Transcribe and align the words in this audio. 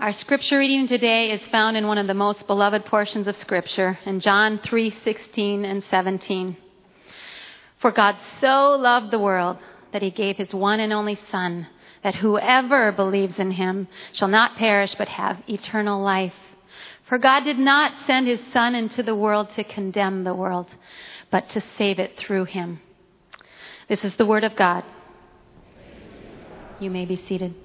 Our 0.00 0.12
scripture 0.12 0.60
reading 0.60 0.86
today 0.86 1.32
is 1.32 1.42
found 1.48 1.76
in 1.76 1.88
one 1.88 1.98
of 1.98 2.06
the 2.06 2.14
most 2.14 2.46
beloved 2.46 2.84
portions 2.84 3.26
of 3.26 3.34
scripture 3.38 3.98
in 4.06 4.20
John 4.20 4.60
3:16 4.60 5.64
and 5.64 5.82
17. 5.82 6.56
For 7.78 7.90
God 7.90 8.14
so 8.40 8.76
loved 8.76 9.10
the 9.10 9.18
world 9.18 9.58
that 9.90 10.02
he 10.02 10.12
gave 10.12 10.36
his 10.36 10.54
one 10.54 10.78
and 10.78 10.92
only 10.92 11.16
son 11.16 11.66
that 12.04 12.14
whoever 12.14 12.92
believes 12.92 13.40
in 13.40 13.50
him 13.50 13.88
shall 14.12 14.28
not 14.28 14.54
perish 14.54 14.94
but 14.94 15.08
have 15.08 15.42
eternal 15.48 16.00
life. 16.00 16.38
For 17.06 17.18
God 17.18 17.42
did 17.42 17.58
not 17.58 17.92
send 18.06 18.28
his 18.28 18.44
son 18.52 18.76
into 18.76 19.02
the 19.02 19.16
world 19.16 19.50
to 19.56 19.64
condemn 19.64 20.22
the 20.22 20.32
world, 20.32 20.68
but 21.32 21.48
to 21.48 21.60
save 21.60 21.98
it 21.98 22.16
through 22.16 22.44
him. 22.44 22.80
This 23.88 24.04
is 24.04 24.14
the 24.14 24.26
word 24.26 24.44
of 24.44 24.54
God. 24.54 24.84
You 26.78 26.88
may 26.88 27.04
be 27.04 27.16
seated. 27.16 27.56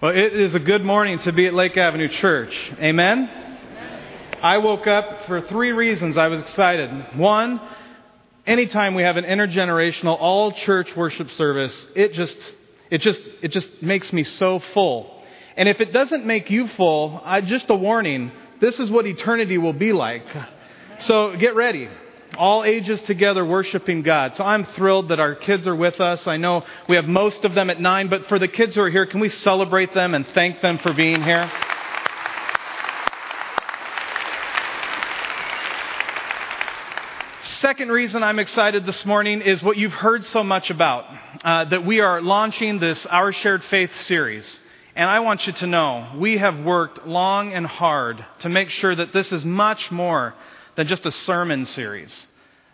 Well, 0.00 0.12
it 0.16 0.32
is 0.32 0.54
a 0.54 0.60
good 0.60 0.84
morning 0.84 1.18
to 1.18 1.32
be 1.32 1.48
at 1.48 1.54
Lake 1.54 1.76
Avenue 1.76 2.06
Church. 2.06 2.56
Amen? 2.78 3.28
Amen? 3.28 4.38
I 4.40 4.58
woke 4.58 4.86
up 4.86 5.26
for 5.26 5.40
three 5.40 5.72
reasons 5.72 6.16
I 6.16 6.28
was 6.28 6.40
excited. 6.40 7.18
One, 7.18 7.60
anytime 8.46 8.94
we 8.94 9.02
have 9.02 9.16
an 9.16 9.24
intergenerational 9.24 10.16
all 10.16 10.52
church 10.52 10.94
worship 10.94 11.28
service, 11.32 11.84
it 11.96 12.12
just, 12.12 12.38
it 12.92 12.98
just, 12.98 13.20
it 13.42 13.48
just 13.48 13.82
makes 13.82 14.12
me 14.12 14.22
so 14.22 14.60
full. 14.72 15.20
And 15.56 15.68
if 15.68 15.80
it 15.80 15.92
doesn't 15.92 16.24
make 16.24 16.48
you 16.48 16.68
full, 16.68 17.20
I, 17.24 17.40
just 17.40 17.68
a 17.68 17.74
warning, 17.74 18.30
this 18.60 18.78
is 18.78 18.88
what 18.92 19.04
eternity 19.04 19.58
will 19.58 19.72
be 19.72 19.92
like. 19.92 20.22
So 21.06 21.34
get 21.34 21.56
ready 21.56 21.88
all 22.38 22.64
ages 22.64 23.00
together 23.02 23.44
worshiping 23.44 24.02
God. 24.02 24.36
So 24.36 24.44
I'm 24.44 24.64
thrilled 24.64 25.08
that 25.08 25.18
our 25.18 25.34
kids 25.34 25.66
are 25.66 25.74
with 25.74 26.00
us. 26.00 26.26
I 26.26 26.36
know 26.36 26.64
we 26.88 26.96
have 26.96 27.06
most 27.06 27.44
of 27.44 27.54
them 27.54 27.68
at 27.68 27.80
nine, 27.80 28.08
but 28.08 28.26
for 28.28 28.38
the 28.38 28.48
kids 28.48 28.76
who 28.76 28.82
are 28.82 28.90
here, 28.90 29.06
can 29.06 29.20
we 29.20 29.28
celebrate 29.28 29.92
them 29.92 30.14
and 30.14 30.26
thank 30.28 30.60
them 30.62 30.78
for 30.78 30.92
being 30.92 31.22
here? 31.22 31.50
Second 37.40 37.90
reason 37.90 38.22
I'm 38.22 38.38
excited 38.38 38.86
this 38.86 39.04
morning 39.04 39.40
is 39.42 39.60
what 39.60 39.76
you've 39.76 39.92
heard 39.92 40.24
so 40.24 40.44
much 40.44 40.70
about 40.70 41.06
uh, 41.42 41.64
that 41.64 41.84
we 41.84 41.98
are 41.98 42.22
launching 42.22 42.78
this 42.78 43.04
Our 43.04 43.32
Shared 43.32 43.64
Faith 43.64 43.96
series. 43.96 44.60
And 44.94 45.10
I 45.10 45.20
want 45.20 45.44
you 45.46 45.52
to 45.54 45.66
know 45.66 46.12
we 46.16 46.38
have 46.38 46.60
worked 46.60 47.04
long 47.04 47.52
and 47.52 47.66
hard 47.66 48.24
to 48.40 48.48
make 48.48 48.70
sure 48.70 48.94
that 48.94 49.12
this 49.12 49.32
is 49.32 49.44
much 49.44 49.90
more 49.90 50.34
than 50.78 50.86
just 50.86 51.04
a 51.06 51.10
sermon 51.10 51.66
series. 51.66 52.28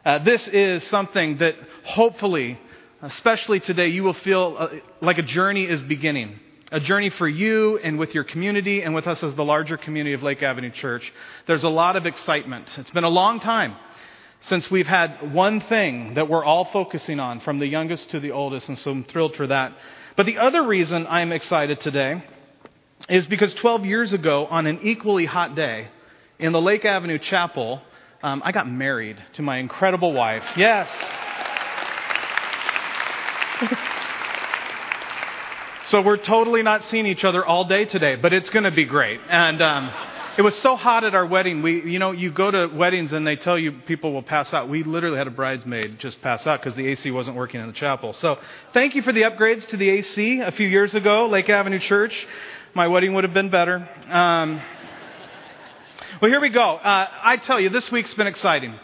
Uh, 0.05 0.23
this 0.23 0.47
is 0.49 0.85
something 0.85 1.39
that 1.39 1.55
hopefully, 1.85 2.61
especially 3.01 3.61
today, 3.61 3.87
you 3.87 4.05
will 4.05 4.13
feel 4.13 4.57
uh, 4.59 4.69
like 5.01 5.17
a 5.17 5.23
journey 5.23 5.65
is 5.65 5.81
beginning. 5.81 6.39
A 6.71 6.81
journey 6.81 7.09
for 7.09 7.27
you 7.27 7.79
and 7.79 7.99
with 7.99 8.15
your 8.15 8.25
community 8.25 8.83
and 8.83 8.95
with 8.95 9.07
us 9.07 9.23
as 9.23 9.35
the 9.37 9.45
larger 9.45 9.79
community 9.79 10.13
of 10.13 10.23
Lake 10.23 10.43
Avenue 10.43 10.71
Church. 10.71 11.11
There's 11.47 11.65
a 11.65 11.71
lot 11.71 11.97
of 11.97 12.05
excitement. 12.05 12.77
It's 12.77 12.91
been 12.91 13.05
a 13.05 13.09
long 13.09 13.41
time 13.41 13.75
since 14.43 14.71
we've 14.71 14.87
had 14.87 15.33
one 15.33 15.63
thing 15.63 16.13
that 16.13 16.29
we're 16.29 16.45
all 16.45 16.67
focusing 16.67 17.19
on, 17.19 17.41
from 17.41 17.59
the 17.59 17.67
youngest 17.67 18.11
to 18.11 18.21
the 18.21 18.33
oldest, 18.33 18.69
and 18.69 18.79
so 18.79 18.91
I'm 18.91 19.05
thrilled 19.05 19.35
for 19.35 19.47
that. 19.47 19.73
But 20.15 20.27
the 20.27 20.37
other 20.37 20.63
reason 20.63 21.07
I'm 21.07 21.33
excited 21.33 21.81
today 21.81 22.23
is 23.09 23.27
because 23.27 23.55
12 23.55 23.87
years 23.87 24.13
ago, 24.13 24.45
on 24.45 24.67
an 24.67 24.81
equally 24.83 25.25
hot 25.25 25.55
day, 25.55 25.89
in 26.39 26.53
the 26.53 26.61
Lake 26.61 26.85
Avenue 26.85 27.19
Chapel, 27.19 27.81
um, 28.25 28.43
I 28.43 28.53
got 28.53 28.67
married 28.67 29.23
to 29.35 29.43
my 29.43 29.59
incredible 29.59 30.15
wife. 30.15 30.43
Yes. 30.57 30.89
so 35.89 36.01
we're 36.01 36.17
totally 36.17 36.63
not 36.63 36.85
seeing 36.85 37.07
each 37.07 37.23
other 37.23 37.45
all 37.45 37.67
day 37.67 37.85
today, 37.85 38.17
but 38.17 38.33
it's 38.33 38.49
going 38.49 38.65
to 38.65 38.71
be 38.71 38.87
great. 38.87 39.21
And 39.29 39.61
um, 39.61 39.93
it 40.39 40.43
was 40.43 40.55
so 40.63 40.75
hot 40.75 41.05
at 41.05 41.15
our 41.15 41.27
wedding. 41.27 41.61
We, 41.61 41.83
you 41.83 41.99
know, 41.99 42.13
you 42.13 42.33
go 42.33 42.51
to 42.51 42.75
weddings 42.75 43.13
and 43.13 43.27
they 43.27 43.37
tell 43.37 43.59
you 43.59 43.73
people 43.73 44.15
will 44.15 44.23
pass 44.23 44.55
out. 44.55 44.71
We 44.71 44.85
literally 44.85 45.19
had 45.19 45.27
a 45.27 45.31
bridesmaid 45.31 45.99
just 45.99 46.23
pass 46.23 46.47
out 46.47 46.61
because 46.61 46.75
the 46.77 46.87
AC 46.87 47.11
wasn't 47.11 47.37
working 47.37 47.61
in 47.61 47.67
the 47.67 47.75
chapel. 47.75 48.15
So 48.15 48.39
thank 48.73 48.95
you 48.95 49.03
for 49.03 49.13
the 49.13 49.25
upgrades 49.25 49.69
to 49.69 49.77
the 49.77 49.91
AC 49.91 50.41
a 50.41 50.53
few 50.53 50.67
years 50.67 50.95
ago, 50.95 51.27
Lake 51.27 51.51
Avenue 51.51 51.79
Church. 51.79 52.27
My 52.73 52.89
wedding 52.89 53.13
would 53.13 53.25
have 53.25 53.35
been 53.35 53.51
better. 53.51 53.87
Um, 54.09 54.63
well, 56.21 56.31
here 56.31 56.41
we 56.41 56.51
go. 56.51 56.77
Uh, 56.77 57.09
I 57.23 57.37
tell 57.39 57.59
you, 57.59 57.71
this 57.71 57.91
week's 57.91 58.15
been 58.15 58.27
exciting. 58.27 58.75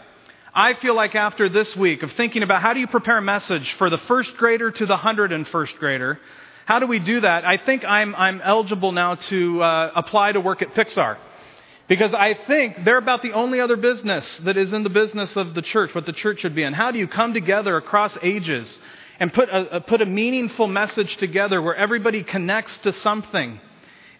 I 0.53 0.73
feel 0.73 0.95
like 0.95 1.15
after 1.15 1.47
this 1.47 1.75
week 1.75 2.03
of 2.03 2.11
thinking 2.13 2.43
about 2.43 2.61
how 2.61 2.73
do 2.73 2.81
you 2.81 2.87
prepare 2.87 3.19
a 3.19 3.21
message 3.21 3.71
for 3.73 3.89
the 3.89 3.97
first 3.99 4.35
grader 4.35 4.69
to 4.69 4.85
the 4.85 4.97
101st 4.97 5.77
grader, 5.77 6.19
how 6.65 6.79
do 6.79 6.87
we 6.87 6.99
do 6.99 7.21
that? 7.21 7.45
I 7.45 7.57
think 7.57 7.85
I'm, 7.85 8.13
I'm 8.15 8.41
eligible 8.41 8.91
now 8.91 9.15
to 9.15 9.63
uh, 9.63 9.91
apply 9.95 10.33
to 10.33 10.41
work 10.41 10.61
at 10.61 10.73
Pixar. 10.73 11.17
Because 11.87 12.13
I 12.13 12.33
think 12.33 12.83
they're 12.83 12.97
about 12.97 13.21
the 13.21 13.31
only 13.31 13.61
other 13.61 13.77
business 13.77 14.37
that 14.39 14.57
is 14.57 14.73
in 14.73 14.83
the 14.83 14.89
business 14.89 15.37
of 15.37 15.53
the 15.53 15.61
church, 15.61 15.95
what 15.95 16.05
the 16.05 16.13
church 16.13 16.41
should 16.41 16.55
be 16.55 16.63
in. 16.63 16.73
How 16.73 16.91
do 16.91 16.99
you 16.99 17.07
come 17.07 17.33
together 17.33 17.77
across 17.77 18.17
ages 18.21 18.77
and 19.19 19.31
put 19.31 19.49
a, 19.49 19.81
put 19.81 20.01
a 20.01 20.05
meaningful 20.05 20.67
message 20.67 21.15
together 21.17 21.61
where 21.61 21.75
everybody 21.75 22.23
connects 22.23 22.77
to 22.79 22.91
something? 22.91 23.61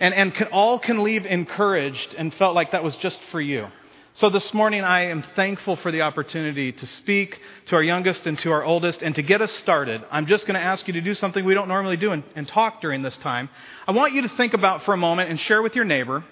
And, 0.02 0.16
and 0.16 0.34
can, 0.34 0.48
all 0.48 0.80
can 0.80 1.04
leave 1.04 1.26
encouraged 1.26 2.16
and 2.18 2.34
felt 2.34 2.56
like 2.56 2.72
that 2.72 2.84
was 2.84 2.96
just 2.98 3.22
for 3.32 3.40
you. 3.40 3.68
So 4.14 4.30
this 4.30 4.54
morning, 4.54 4.84
I 4.84 5.06
am 5.06 5.24
thankful 5.36 5.78
for 5.78 5.92
the 5.92 6.02
opportunity 6.02 6.74
to 6.74 6.86
speak 6.86 7.40
to 7.68 7.76
our 7.76 7.84
youngest 7.84 8.28
and 8.28 8.38
to 8.40 8.52
our 8.52 8.64
oldest 8.64 9.04
and 9.04 9.16
to 9.16 9.22
get 9.22 9.42
us 9.42 9.52
started. 9.54 10.04
I'm 10.12 10.26
just 10.26 10.48
going 10.48 10.60
to 10.60 10.66
ask 10.66 10.86
you 10.88 10.94
to 10.96 11.02
do 11.02 11.14
something 11.14 11.46
we 11.46 11.54
don't 11.54 11.70
normally 11.70 11.96
do 11.96 12.12
and, 12.12 12.24
and 12.36 12.46
talk 12.46 12.82
during 12.82 13.04
this 13.04 13.16
time. 13.18 13.48
I 13.88 13.92
want 13.92 14.14
you 14.14 14.24
to 14.24 14.30
think 14.30 14.54
about 14.54 14.84
for 14.84 14.94
a 14.94 14.98
moment 14.98 15.30
and 15.30 15.40
share 15.40 15.62
with 15.62 15.76
your 15.76 15.86
neighbor. 15.86 16.26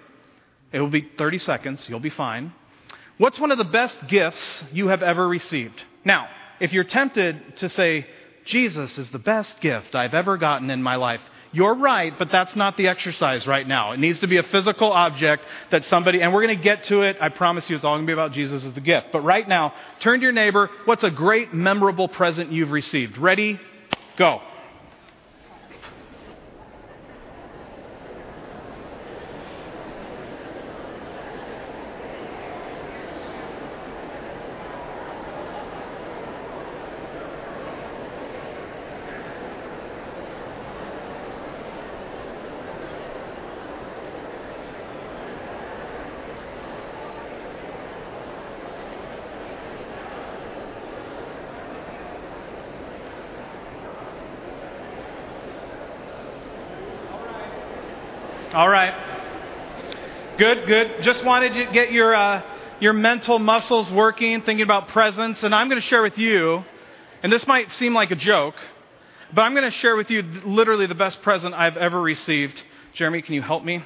It 0.73 0.81
will 0.81 0.89
be 0.89 1.07
30 1.17 1.37
seconds. 1.37 1.87
You'll 1.87 2.01
be 2.01 2.09
fine. 2.09 2.53
What's 3.17 3.39
one 3.39 3.51
of 3.51 3.59
the 3.59 3.63
best 3.63 3.97
gifts 4.07 4.63
you 4.73 4.87
have 4.87 5.03
ever 5.03 5.25
received? 5.25 5.79
Now, 6.03 6.27
if 6.59 6.73
you're 6.73 6.83
tempted 6.83 7.57
to 7.57 7.69
say, 7.69 8.07
Jesus 8.45 8.97
is 8.97 9.09
the 9.11 9.19
best 9.19 9.61
gift 9.61 9.93
I've 9.93 10.15
ever 10.15 10.37
gotten 10.37 10.69
in 10.69 10.81
my 10.81 10.95
life, 10.95 11.21
you're 11.51 11.75
right, 11.75 12.13
but 12.17 12.31
that's 12.31 12.55
not 12.55 12.77
the 12.77 12.87
exercise 12.87 13.47
right 13.47 13.67
now. 13.67 13.91
It 13.91 13.99
needs 13.99 14.19
to 14.19 14.27
be 14.27 14.37
a 14.37 14.43
physical 14.43 14.91
object 14.91 15.45
that 15.71 15.83
somebody, 15.85 16.21
and 16.21 16.33
we're 16.33 16.45
going 16.45 16.57
to 16.57 16.63
get 16.63 16.83
to 16.85 17.01
it. 17.01 17.17
I 17.19 17.29
promise 17.29 17.69
you 17.69 17.75
it's 17.75 17.83
all 17.83 17.95
going 17.95 18.05
to 18.05 18.09
be 18.09 18.13
about 18.13 18.33
Jesus 18.33 18.63
as 18.63 18.73
the 18.73 18.81
gift. 18.81 19.07
But 19.11 19.21
right 19.21 19.47
now, 19.47 19.73
turn 19.99 20.19
to 20.19 20.23
your 20.23 20.31
neighbor. 20.31 20.69
What's 20.85 21.03
a 21.03 21.09
great, 21.09 21.53
memorable 21.53 22.07
present 22.07 22.51
you've 22.51 22.71
received? 22.71 23.17
Ready? 23.17 23.59
Go. 24.17 24.41
All 58.59 58.67
right. 58.67 58.93
Good, 60.37 60.67
good. 60.67 61.01
Just 61.01 61.23
wanted 61.23 61.53
to 61.53 61.71
get 61.71 61.93
your, 61.93 62.13
uh, 62.13 62.43
your 62.81 62.91
mental 62.91 63.39
muscles 63.39 63.89
working, 63.89 64.41
thinking 64.41 64.63
about 64.63 64.89
presents. 64.89 65.43
And 65.43 65.55
I'm 65.55 65.69
going 65.69 65.79
to 65.79 65.87
share 65.87 66.01
with 66.01 66.17
you, 66.17 66.65
and 67.23 67.31
this 67.31 67.47
might 67.47 67.71
seem 67.71 67.93
like 67.93 68.11
a 68.11 68.17
joke, 68.17 68.55
but 69.33 69.43
I'm 69.43 69.53
going 69.53 69.63
to 69.63 69.71
share 69.71 69.95
with 69.95 70.11
you 70.11 70.23
literally 70.43 70.87
the 70.87 70.93
best 70.93 71.21
present 71.21 71.55
I've 71.55 71.77
ever 71.77 72.01
received. 72.01 72.61
Jeremy, 72.91 73.21
can 73.21 73.33
you 73.33 73.41
help 73.41 73.63
me? 73.63 73.81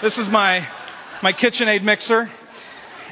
This 0.00 0.16
is 0.16 0.30
my, 0.30 0.66
my 1.22 1.34
KitchenAid 1.34 1.82
mixer. 1.82 2.30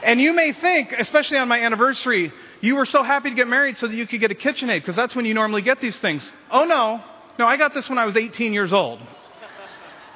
And 0.05 0.23
you 0.23 0.33
may 0.33 0.55
think, 0.55 0.93
especially 0.99 1.37
on 1.37 1.49
my 1.49 1.61
anniversary, 1.61 2.33
you 2.63 2.77
were 2.77 2.87
so 2.87 3.03
happy 3.03 3.29
to 3.29 3.37
get 3.37 3.47
married 3.47 3.77
so 3.77 3.89
that 3.89 3.95
you 3.95 4.07
could 4.07 4.21
get 4.21 4.31
a 4.31 4.35
KitchenAid 4.35 4.81
because 4.81 4.97
that's 4.97 5.15
when 5.15 5.27
you 5.27 5.35
normally 5.35 5.61
get 5.61 5.83
these 5.83 5.99
things. 5.99 6.33
Oh 6.51 6.65
no, 6.65 7.05
no, 7.39 7.47
I 7.47 7.57
got 7.57 7.75
this 7.75 7.89
when 7.89 7.99
I 7.99 8.05
was 8.05 8.17
18 8.17 8.53
years 8.53 8.73
old 8.73 9.01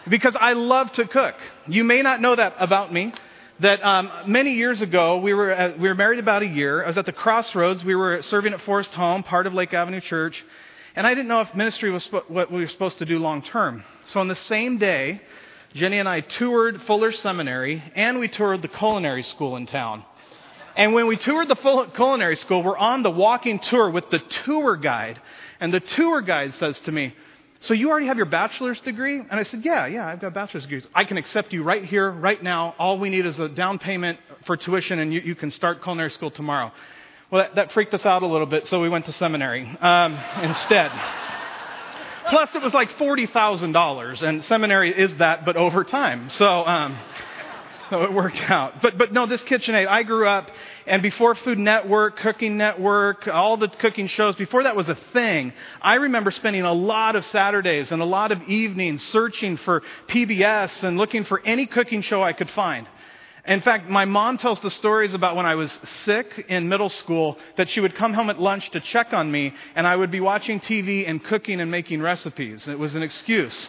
because 0.09 0.37
I 0.39 0.55
love 0.55 0.93
to 0.93 1.07
cook. 1.07 1.35
You 1.67 1.85
may 1.85 2.03
not 2.03 2.21
know 2.21 2.35
that 2.35 2.55
about 2.59 2.93
me. 2.93 3.13
That 3.61 3.85
um, 3.85 4.11
many 4.27 4.55
years 4.55 4.81
ago, 4.81 5.19
we 5.19 5.35
were, 5.35 5.51
at, 5.51 5.79
we 5.79 5.89
were 5.89 5.95
married 5.95 6.19
about 6.19 6.43
a 6.43 6.47
year. 6.47 6.83
I 6.83 6.87
was 6.87 6.97
at 6.97 7.05
the 7.05 7.13
crossroads. 7.13 7.85
We 7.85 7.95
were 7.95 8.23
serving 8.23 8.55
at 8.55 8.63
Forest 8.63 8.95
Home, 8.95 9.23
part 9.23 9.47
of 9.47 9.53
Lake 9.53 9.75
Avenue 9.75 10.01
Church. 10.01 10.43
And 10.97 11.07
I 11.07 11.11
didn't 11.13 11.29
know 11.29 11.41
if 11.43 11.55
ministry 11.55 11.91
was 11.91 12.05
what 12.07 12.51
we 12.51 12.61
were 12.61 12.69
supposed 12.69 12.99
to 12.99 13.05
do 13.05 13.19
long 13.19 13.43
term. 13.43 13.85
So 14.07 14.19
on 14.21 14.29
the 14.29 14.35
same 14.35 14.79
day, 14.79 15.21
Jenny 15.75 15.99
and 15.99 16.09
I 16.09 16.21
toured 16.21 16.81
Fuller 16.83 17.13
Seminary 17.13 17.83
and 17.95 18.19
we 18.19 18.29
toured 18.29 18.63
the 18.63 18.69
culinary 18.69 19.23
school 19.23 19.57
in 19.57 19.67
town. 19.67 20.05
And 20.77 20.95
when 20.95 21.07
we 21.07 21.17
toured 21.17 21.49
the 21.49 21.91
culinary 21.95 22.37
school, 22.37 22.63
we're 22.63 22.79
on 22.79 23.03
the 23.03 23.11
walking 23.11 23.59
tour 23.59 23.91
with 23.91 24.09
the 24.11 24.21
tour 24.45 24.77
guide. 24.77 25.21
And 25.61 25.73
the 25.73 25.81
tour 25.81 26.23
guide 26.23 26.55
says 26.55 26.81
to 26.81 26.93
me, 26.93 27.15
So 27.61 27.75
you 27.75 27.91
already 27.91 28.07
have 28.07 28.17
your 28.17 28.27
bachelor's 28.27 28.81
degree? 28.81 29.19
And 29.19 29.33
I 29.39 29.43
said, 29.43 29.65
Yeah, 29.65 29.87
yeah, 29.87 30.07
I've 30.07 30.21
got 30.21 30.29
a 30.29 30.33
bachelor's 30.33 30.65
degrees. 30.65 30.87
I 30.95 31.05
can 31.05 31.19
accept 31.19 31.53
you 31.53 31.63
right 31.63 31.85
here, 31.85 32.11
right 32.11 32.43
now. 32.43 32.75
All 32.79 32.99
we 32.99 33.11
need 33.11 33.27
is 33.27 33.39
a 33.39 33.49
down 33.49 33.79
payment 33.79 34.19
for 34.47 34.57
tuition, 34.57 34.99
and 34.99 35.13
you, 35.13 35.21
you 35.21 35.35
can 35.35 35.51
start 35.51 35.83
culinary 35.83 36.11
school 36.11 36.31
tomorrow. 36.31 36.73
Well, 37.31 37.43
that, 37.43 37.55
that, 37.55 37.73
freaked 37.73 37.95
us 37.95 38.05
out 38.05 38.23
a 38.23 38.27
little 38.27 38.47
bit, 38.47 38.67
so 38.67 38.81
we 38.81 38.89
went 38.89 39.05
to 39.07 39.13
seminary 39.13 39.65
um, 39.81 40.19
instead. 40.43 40.91
Plus, 42.29 42.55
it 42.55 42.63
was 42.63 42.73
like 42.73 42.91
$40,000, 42.93 44.23
and 44.23 44.45
seminary 44.45 44.99
is 44.99 45.15
that, 45.17 45.45
but 45.45 45.57
over 45.57 45.85
time. 45.85 46.31
So, 46.31 46.67
um, 46.67 46.99
so 47.91 48.05
it 48.05 48.13
worked 48.13 48.41
out. 48.49 48.81
But, 48.81 48.97
but 48.97 49.13
no, 49.13 49.27
this 49.27 49.43
KitchenAid, 49.43 49.89
I 49.89 50.05
grew 50.05 50.27
up, 50.27 50.49
and 50.87 51.03
before 51.03 51.35
Food 51.35 51.59
Network, 51.59 52.19
Cooking 52.19 52.57
Network, 52.57 53.27
all 53.27 53.57
the 53.57 53.69
cooking 53.69 54.07
shows, 54.07 54.37
before 54.37 54.63
that 54.63 54.77
was 54.77 54.89
a 54.89 54.95
thing, 55.13 55.53
I 55.83 55.97
remember 55.97 56.31
spending 56.31 56.63
a 56.63 56.73
lot 56.73 57.17
of 57.17 57.27
Saturdays 57.27 57.91
and 57.91 58.01
a 58.01 58.07
lot 58.07 58.31
of 58.31 58.43
evenings 58.45 59.03
searching 59.09 59.57
for 59.59 59.83
PBS 60.09 60.85
and 60.85 60.97
looking 60.97 61.25
for 61.25 61.45
any 61.45 61.67
cooking 61.67 62.01
show 62.01 62.23
I 62.23 62.33
could 62.33 62.51
find. 62.51 62.89
In 63.47 63.61
fact, 63.63 63.89
my 63.89 64.05
mom 64.05 64.39
tells 64.39 64.61
the 64.61 64.71
stories 64.71 65.15
about 65.15 65.35
when 65.35 65.47
I 65.47 65.57
was 65.57 65.73
sick 65.83 66.45
in 66.49 66.69
middle 66.69 66.91
school 66.91 67.39
that 67.57 67.69
she 67.69 67.81
would 67.81 67.97
come 67.97 68.13
home 68.13 68.31
at 68.31 68.41
lunch 68.41 68.71
to 68.71 68.81
check 68.81 69.13
on 69.13 69.33
me, 69.33 69.53
and 69.75 69.87
I 69.87 69.97
would 69.97 70.13
be 70.13 70.21
watching 70.21 70.61
TV 70.61 71.09
and 71.09 71.25
cooking 71.25 71.61
and 71.61 71.71
making 71.71 72.03
recipes. 72.03 72.69
It 72.69 72.79
was 72.79 72.95
an 72.95 73.03
excuse. 73.03 73.69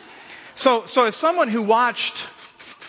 So, 0.55 0.85
so 0.85 1.05
as 1.05 1.15
someone 1.15 1.47
who 1.47 1.63
watched 1.63 2.13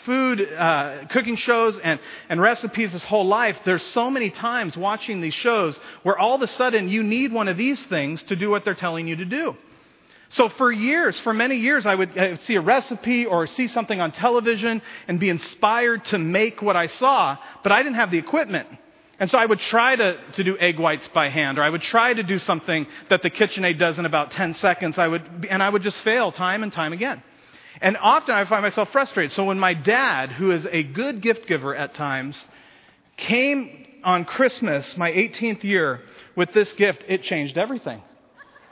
food 0.05 0.41
uh, 0.53 1.07
cooking 1.11 1.37
shows 1.37 1.79
and, 1.79 2.01
and 2.29 2.41
recipes 2.41 2.93
his 2.93 3.05
whole 3.05 3.27
life, 3.27 3.59
there's 3.65 3.83
so 3.83 4.11
many 4.11 4.31
times 4.31 4.77
watching 4.77 5.21
these 5.21 5.35
shows 5.35 5.79
where 6.03 6.19
all 6.19 6.35
of 6.35 6.43
a 6.43 6.47
sudden 6.47 6.89
you 6.89 7.03
need 7.03 7.33
one 7.33 7.49
of 7.49 7.57
these 7.57 7.83
things 7.85 8.23
to 8.25 8.37
do 8.37 8.51
what 8.51 8.65
they're 8.65 8.75
telling 8.75 9.09
you 9.09 9.17
to 9.17 9.25
do. 9.25 9.57
So 10.33 10.49
for 10.49 10.73
years, 10.73 11.21
for 11.21 11.35
many 11.35 11.57
years, 11.57 11.85
I 11.85 11.95
would, 11.95 12.17
I 12.19 12.31
would, 12.31 12.41
see 12.45 12.55
a 12.55 12.61
recipe 12.61 13.27
or 13.27 13.47
see 13.47 13.69
something 13.69 14.01
on 14.01 14.13
television 14.13 14.81
and 15.07 15.21
be 15.21 15.29
inspired 15.29 16.07
to 16.07 16.19
make 16.19 16.63
what 16.63 16.75
I 16.75 16.87
saw, 16.87 17.37
but 17.63 17.71
I 17.71 17.83
didn't 17.83 17.97
have 17.97 18.11
the 18.11 18.17
equipment. 18.17 18.67
And 19.19 19.31
so 19.31 19.37
I 19.37 19.45
would 19.45 19.61
try 19.61 19.95
to, 19.95 20.17
to 20.33 20.43
do 20.43 20.57
egg 20.59 20.81
whites 20.81 21.07
by 21.09 21.29
hand, 21.29 21.59
or 21.59 21.63
I 21.63 21.69
would 21.69 21.83
try 21.83 22.15
to 22.15 22.23
do 22.23 22.39
something 22.39 22.87
that 23.11 23.23
the 23.23 23.31
KitchenAid 23.31 23.79
does 23.79 23.99
in 23.99 24.07
about 24.07 24.31
10 24.33 24.55
seconds, 24.55 24.99
I 24.99 25.07
would, 25.07 25.47
and 25.51 25.63
I 25.63 25.69
would 25.69 25.83
just 25.83 25.99
fail 25.99 26.33
time 26.33 26.63
and 26.63 26.73
time 26.73 26.95
again. 26.95 27.23
And 27.81 27.97
often 27.97 28.35
I 28.35 28.45
find 28.45 28.63
myself 28.63 28.91
frustrated. 28.93 29.33
So 29.33 29.45
when 29.45 29.59
my 29.59 29.75
dad, 29.75 30.33
who 30.33 30.51
is 30.51 30.67
a 30.71 30.83
good 30.83 31.23
gift 31.23 31.47
giver 31.47 31.75
at 31.75 31.95
times, 31.95 32.47
came 33.17 33.87
on 34.05 34.25
Christmas, 34.25 34.97
my 34.97 35.11
18th 35.11 35.63
year, 35.65 36.01
with 36.37 36.53
this 36.53 36.73
gift, 36.75 37.05
it 37.09 37.23
changed 37.23 37.57
everything. 37.57 38.03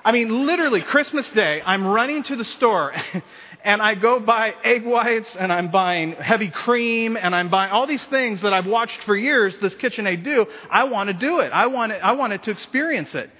I 0.04 0.12
mean, 0.12 0.46
literally, 0.46 0.80
Christmas 0.80 1.28
Day, 1.30 1.60
I'm 1.64 1.86
running 1.86 2.22
to 2.24 2.36
the 2.36 2.44
store 2.44 2.94
and 3.64 3.82
I 3.82 3.94
go 3.94 4.18
buy 4.18 4.54
egg 4.64 4.84
whites 4.84 5.28
and 5.38 5.52
I'm 5.52 5.70
buying 5.70 6.12
heavy 6.12 6.48
cream 6.48 7.18
and 7.20 7.34
I'm 7.34 7.50
buying 7.50 7.70
all 7.70 7.86
these 7.86 8.04
things 8.04 8.40
that 8.40 8.54
I've 8.54 8.66
watched 8.66 9.02
for 9.04 9.14
years 9.14 9.56
this 9.60 9.74
KitchenAid 9.74 10.24
do. 10.24 10.46
I 10.70 10.84
want 10.84 11.08
to 11.08 11.14
do 11.14 11.40
it. 11.40 11.52
I 11.52 11.66
want 11.66 11.92
it, 11.92 12.00
I 12.02 12.12
wanted 12.12 12.42
to 12.44 12.50
experience 12.50 13.14
it. 13.14 13.30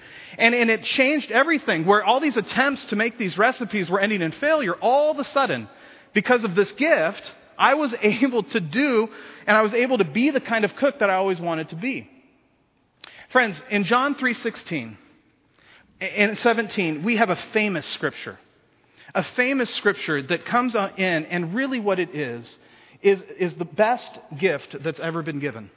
And, 0.40 0.54
and 0.54 0.70
it 0.70 0.82
changed 0.84 1.30
everything 1.30 1.84
where 1.84 2.02
all 2.02 2.18
these 2.18 2.38
attempts 2.38 2.86
to 2.86 2.96
make 2.96 3.18
these 3.18 3.36
recipes 3.36 3.90
were 3.90 4.00
ending 4.00 4.22
in 4.22 4.32
failure. 4.32 4.74
All 4.74 5.10
of 5.10 5.18
a 5.18 5.24
sudden, 5.24 5.68
because 6.14 6.44
of 6.44 6.54
this 6.54 6.72
gift, 6.72 7.30
I 7.58 7.74
was 7.74 7.94
able 8.02 8.42
to 8.44 8.60
do 8.60 9.08
and 9.46 9.56
I 9.56 9.62
was 9.62 9.74
able 9.74 9.98
to 9.98 10.04
be 10.04 10.30
the 10.30 10.40
kind 10.40 10.64
of 10.64 10.74
cook 10.76 11.00
that 11.00 11.10
I 11.10 11.14
always 11.14 11.38
wanted 11.38 11.68
to 11.70 11.76
be. 11.76 12.08
Friends, 13.30 13.62
in 13.70 13.84
John 13.84 14.14
3:16 14.14 14.96
and 16.00 16.38
17, 16.38 17.02
we 17.02 17.16
have 17.16 17.30
a 17.30 17.36
famous 17.52 17.86
scripture. 17.86 18.38
A 19.14 19.22
famous 19.22 19.68
scripture 19.70 20.22
that 20.22 20.46
comes 20.46 20.74
in 20.74 21.26
and 21.26 21.54
really 21.54 21.80
what 21.80 21.98
it 21.98 22.14
is 22.14 22.58
is, 23.02 23.22
is 23.38 23.54
the 23.54 23.64
best 23.64 24.18
gift 24.38 24.82
that's 24.82 25.00
ever 25.00 25.22
been 25.22 25.38
given. 25.38 25.70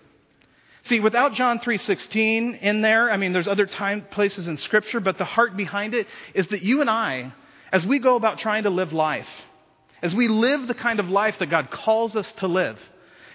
See, 0.83 1.00
without 1.00 1.33
John 1.33 1.59
3:16 1.59 2.56
in 2.62 2.81
there, 2.81 3.09
I 3.09 3.18
mean 3.18 3.31
there's 3.31 3.47
other 3.47 3.65
time 3.65 4.01
places 4.12 4.47
in 4.47 4.57
scripture, 4.57 5.00
but 5.00 5.18
the 5.18 5.25
heart 5.25 5.56
behind 5.56 5.94
it 5.94 6.07
is 6.33 6.47
that 6.47 6.62
you 6.62 6.81
and 6.81 6.89
I 6.89 7.31
as 7.71 7.85
we 7.85 8.00
go 8.00 8.15
about 8.15 8.38
trying 8.38 8.63
to 8.63 8.69
live 8.69 8.91
life, 8.91 9.30
as 10.01 10.13
we 10.13 10.27
live 10.27 10.68
the 10.68 10.74
kind 10.74 11.00
of 11.00 11.09
life 11.09 11.39
that 11.39 11.50
God 11.50 11.71
calls 11.71 12.15
us 12.15 12.31
to 12.33 12.47
live, 12.47 12.77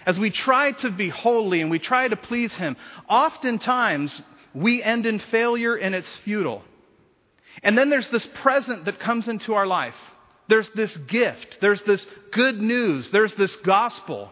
as 0.05 0.19
we 0.19 0.29
try 0.29 0.71
to 0.73 0.91
be 0.91 1.09
holy 1.09 1.61
and 1.61 1.71
we 1.71 1.79
try 1.79 2.07
to 2.07 2.15
please 2.15 2.55
him, 2.55 2.77
oftentimes 3.09 4.21
we 4.53 4.81
end 4.83 5.07
in 5.07 5.19
failure 5.19 5.75
and 5.75 5.95
it's 5.95 6.17
futile. 6.17 6.63
And 7.63 7.77
then 7.77 7.89
there's 7.89 8.07
this 8.09 8.25
present 8.27 8.85
that 8.85 8.99
comes 8.99 9.27
into 9.27 9.55
our 9.55 9.67
life. 9.67 9.95
There's 10.47 10.69
this 10.69 10.95
gift. 10.95 11.57
There's 11.61 11.81
this 11.81 12.05
good 12.31 12.59
news. 12.61 13.09
There's 13.09 13.33
this 13.33 13.55
gospel 13.57 14.31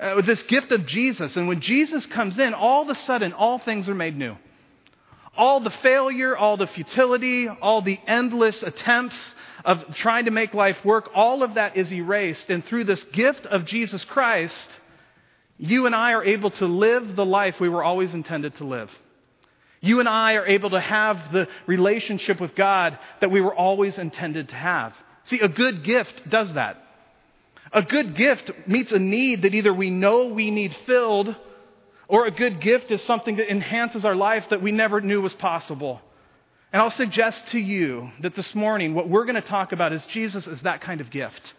uh, 0.00 0.14
with 0.16 0.26
this 0.26 0.42
gift 0.44 0.72
of 0.72 0.86
Jesus. 0.86 1.36
And 1.36 1.48
when 1.48 1.60
Jesus 1.60 2.06
comes 2.06 2.38
in, 2.38 2.54
all 2.54 2.82
of 2.82 2.96
a 2.96 3.00
sudden, 3.00 3.32
all 3.32 3.58
things 3.58 3.88
are 3.88 3.94
made 3.94 4.16
new. 4.16 4.36
All 5.36 5.60
the 5.60 5.70
failure, 5.70 6.36
all 6.36 6.56
the 6.56 6.66
futility, 6.66 7.48
all 7.48 7.82
the 7.82 7.98
endless 8.06 8.62
attempts 8.62 9.34
of 9.64 9.94
trying 9.96 10.26
to 10.26 10.30
make 10.30 10.54
life 10.54 10.84
work, 10.84 11.10
all 11.14 11.42
of 11.42 11.54
that 11.54 11.76
is 11.76 11.92
erased. 11.92 12.50
And 12.50 12.64
through 12.64 12.84
this 12.84 13.02
gift 13.04 13.46
of 13.46 13.64
Jesus 13.64 14.04
Christ, 14.04 14.68
you 15.58 15.86
and 15.86 15.94
I 15.94 16.12
are 16.12 16.24
able 16.24 16.50
to 16.50 16.66
live 16.66 17.16
the 17.16 17.24
life 17.24 17.60
we 17.60 17.68
were 17.68 17.82
always 17.82 18.14
intended 18.14 18.54
to 18.56 18.64
live. 18.64 18.90
You 19.80 20.00
and 20.00 20.08
I 20.08 20.34
are 20.34 20.46
able 20.46 20.70
to 20.70 20.80
have 20.80 21.32
the 21.32 21.48
relationship 21.66 22.40
with 22.40 22.54
God 22.54 22.98
that 23.20 23.30
we 23.30 23.40
were 23.40 23.54
always 23.54 23.98
intended 23.98 24.48
to 24.48 24.54
have. 24.54 24.94
See, 25.24 25.40
a 25.40 25.48
good 25.48 25.84
gift 25.84 26.28
does 26.28 26.52
that. 26.54 26.83
A 27.74 27.82
good 27.82 28.14
gift 28.14 28.52
meets 28.68 28.92
a 28.92 29.00
need 29.00 29.42
that 29.42 29.52
either 29.52 29.74
we 29.74 29.90
know 29.90 30.26
we 30.26 30.52
need 30.52 30.74
filled, 30.86 31.34
or 32.06 32.26
a 32.26 32.30
good 32.30 32.60
gift 32.60 32.92
is 32.92 33.02
something 33.02 33.36
that 33.36 33.50
enhances 33.50 34.04
our 34.04 34.14
life 34.14 34.46
that 34.50 34.62
we 34.62 34.70
never 34.70 35.00
knew 35.00 35.20
was 35.20 35.34
possible. 35.34 36.00
And 36.72 36.80
I'll 36.80 36.90
suggest 36.90 37.48
to 37.48 37.58
you 37.58 38.10
that 38.20 38.36
this 38.36 38.54
morning, 38.54 38.94
what 38.94 39.08
we're 39.08 39.24
going 39.24 39.34
to 39.34 39.40
talk 39.40 39.72
about 39.72 39.92
is 39.92 40.06
Jesus 40.06 40.46
is 40.46 40.60
that 40.62 40.82
kind 40.82 41.00
of 41.00 41.10
gift. 41.10 41.52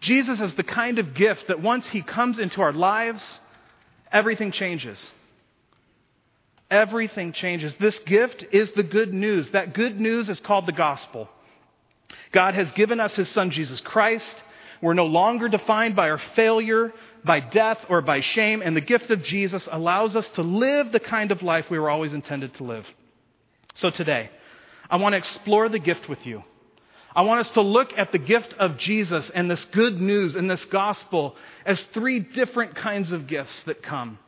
Jesus 0.00 0.40
is 0.40 0.54
the 0.54 0.64
kind 0.64 0.98
of 0.98 1.14
gift 1.14 1.46
that 1.46 1.62
once 1.62 1.86
he 1.88 2.02
comes 2.02 2.40
into 2.40 2.60
our 2.60 2.72
lives, 2.72 3.40
everything 4.10 4.50
changes. 4.50 5.12
Everything 6.68 7.32
changes. 7.32 7.74
This 7.78 7.98
gift 8.00 8.44
is 8.50 8.72
the 8.72 8.82
good 8.82 9.14
news. 9.14 9.50
That 9.50 9.74
good 9.74 10.00
news 10.00 10.28
is 10.28 10.40
called 10.40 10.66
the 10.66 10.72
gospel. 10.72 11.28
God 12.32 12.54
has 12.54 12.72
given 12.72 12.98
us 12.98 13.14
his 13.14 13.28
son, 13.28 13.50
Jesus 13.50 13.80
Christ. 13.80 14.42
We're 14.82 14.94
no 14.94 15.06
longer 15.06 15.48
defined 15.48 15.94
by 15.94 16.10
our 16.10 16.18
failure, 16.18 16.92
by 17.24 17.38
death, 17.38 17.78
or 17.88 18.02
by 18.02 18.20
shame, 18.20 18.60
and 18.62 18.76
the 18.76 18.80
gift 18.80 19.10
of 19.10 19.22
Jesus 19.22 19.66
allows 19.70 20.16
us 20.16 20.28
to 20.30 20.42
live 20.42 20.90
the 20.90 21.00
kind 21.00 21.30
of 21.30 21.40
life 21.40 21.70
we 21.70 21.78
were 21.78 21.88
always 21.88 22.12
intended 22.12 22.52
to 22.54 22.64
live. 22.64 22.84
So 23.74 23.90
today, 23.90 24.28
I 24.90 24.96
want 24.96 25.12
to 25.12 25.18
explore 25.18 25.68
the 25.68 25.78
gift 25.78 26.08
with 26.08 26.26
you. 26.26 26.42
I 27.14 27.22
want 27.22 27.40
us 27.40 27.50
to 27.50 27.60
look 27.60 27.96
at 27.96 28.10
the 28.10 28.18
gift 28.18 28.54
of 28.58 28.76
Jesus 28.76 29.30
and 29.30 29.48
this 29.48 29.64
good 29.66 30.00
news 30.00 30.34
and 30.34 30.50
this 30.50 30.64
gospel 30.64 31.36
as 31.64 31.80
three 31.94 32.18
different 32.18 32.74
kinds 32.74 33.12
of 33.12 33.28
gifts 33.28 33.62
that 33.64 33.82
come. 33.82 34.18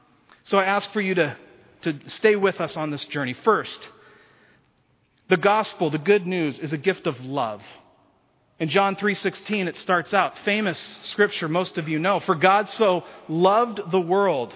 So 0.44 0.58
I 0.58 0.66
ask 0.66 0.90
for 0.92 1.00
you 1.00 1.14
to, 1.16 1.36
to 1.82 1.98
stay 2.08 2.36
with 2.36 2.60
us 2.60 2.76
on 2.76 2.90
this 2.90 3.04
journey. 3.06 3.32
First, 3.32 3.78
the 5.28 5.36
gospel, 5.38 5.90
the 5.90 5.98
good 5.98 6.26
news, 6.26 6.60
is 6.60 6.72
a 6.72 6.78
gift 6.78 7.06
of 7.06 7.18
love. 7.20 7.62
In 8.60 8.68
John 8.68 8.94
3:16 8.94 9.66
it 9.66 9.76
starts 9.76 10.14
out, 10.14 10.38
famous 10.40 10.78
scripture 11.02 11.48
most 11.48 11.76
of 11.76 11.88
you 11.88 11.98
know, 11.98 12.20
for 12.20 12.34
God 12.34 12.70
so 12.70 13.04
loved 13.28 13.90
the 13.90 14.00
world 14.00 14.54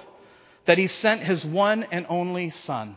that 0.67 0.78
he 0.78 0.87
sent 0.87 1.23
his 1.23 1.45
one 1.45 1.85
and 1.90 2.07
only 2.09 2.50
son. 2.50 2.97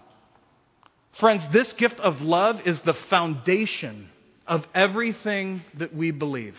Friends, 1.14 1.46
this 1.52 1.74
gift 1.74 2.00
of 2.00 2.22
love 2.22 2.62
is 2.66 2.80
the 2.82 2.94
foundation 2.94 4.10
of 4.48 4.66
everything 4.76 5.64
that 5.76 5.94
we 5.94 6.12
believe. 6.12 6.58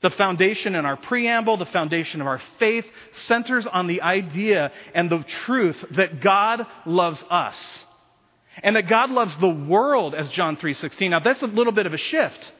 The 0.00 0.10
foundation 0.10 0.74
in 0.74 0.84
our 0.84 0.96
preamble, 0.96 1.56
the 1.56 1.66
foundation 1.66 2.20
of 2.20 2.26
our 2.26 2.40
faith 2.58 2.86
centers 3.12 3.66
on 3.66 3.86
the 3.86 4.02
idea 4.02 4.70
and 4.94 5.08
the 5.08 5.22
truth 5.22 5.82
that 5.92 6.20
God 6.20 6.66
loves 6.84 7.24
us. 7.30 7.84
And 8.62 8.76
that 8.76 8.86
God 8.86 9.10
loves 9.10 9.34
the 9.36 9.48
world 9.48 10.14
as 10.14 10.28
John 10.28 10.56
3:16. 10.56 11.10
Now 11.10 11.20
that's 11.20 11.42
a 11.42 11.46
little 11.46 11.72
bit 11.72 11.86
of 11.86 11.94
a 11.94 11.98
shift. 11.98 12.52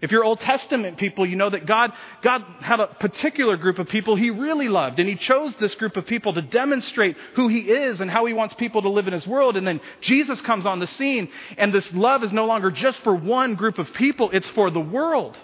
If 0.00 0.12
you're 0.12 0.24
Old 0.24 0.40
Testament 0.40 0.96
people, 0.96 1.26
you 1.26 1.34
know 1.34 1.50
that 1.50 1.66
God, 1.66 1.92
God 2.22 2.42
had 2.60 2.78
a 2.78 2.86
particular 2.86 3.56
group 3.56 3.80
of 3.80 3.88
people 3.88 4.14
he 4.14 4.30
really 4.30 4.68
loved, 4.68 5.00
and 5.00 5.08
he 5.08 5.16
chose 5.16 5.54
this 5.56 5.74
group 5.74 5.96
of 5.96 6.06
people 6.06 6.34
to 6.34 6.42
demonstrate 6.42 7.16
who 7.34 7.48
he 7.48 7.60
is 7.60 8.00
and 8.00 8.08
how 8.10 8.24
he 8.26 8.32
wants 8.32 8.54
people 8.54 8.82
to 8.82 8.88
live 8.88 9.08
in 9.08 9.12
his 9.12 9.26
world. 9.26 9.56
And 9.56 9.66
then 9.66 9.80
Jesus 10.00 10.40
comes 10.40 10.66
on 10.66 10.78
the 10.78 10.86
scene, 10.86 11.28
and 11.56 11.72
this 11.72 11.92
love 11.92 12.22
is 12.22 12.32
no 12.32 12.46
longer 12.46 12.70
just 12.70 12.98
for 13.00 13.14
one 13.14 13.56
group 13.56 13.78
of 13.78 13.92
people, 13.94 14.30
it's 14.30 14.48
for 14.50 14.70
the 14.70 14.80
world. 14.80 15.36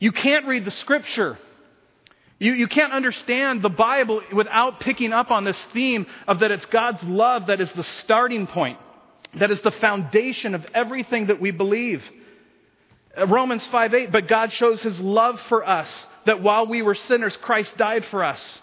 You 0.00 0.10
can't 0.10 0.46
read 0.46 0.64
the 0.64 0.70
scripture. 0.72 1.38
You, 2.40 2.52
you 2.52 2.68
can't 2.68 2.92
understand 2.92 3.62
the 3.62 3.68
Bible 3.68 4.22
without 4.32 4.80
picking 4.80 5.12
up 5.12 5.30
on 5.30 5.44
this 5.44 5.60
theme 5.72 6.06
of 6.26 6.40
that 6.40 6.50
it's 6.50 6.66
God's 6.66 7.02
love 7.02 7.46
that 7.46 7.60
is 7.60 7.72
the 7.72 7.82
starting 7.82 8.46
point, 8.46 8.78
that 9.34 9.50
is 9.50 9.60
the 9.60 9.72
foundation 9.72 10.54
of 10.54 10.66
everything 10.74 11.26
that 11.26 11.40
we 11.40 11.52
believe. 11.52 12.02
Uh, 13.18 13.26
Romans 13.26 13.66
5 13.66 13.94
8, 13.94 14.12
but 14.12 14.28
God 14.28 14.52
shows 14.52 14.80
his 14.80 15.00
love 15.00 15.40
for 15.48 15.66
us, 15.66 16.06
that 16.26 16.42
while 16.42 16.66
we 16.66 16.82
were 16.82 16.94
sinners, 16.94 17.36
Christ 17.36 17.76
died 17.76 18.04
for 18.06 18.22
us. 18.22 18.60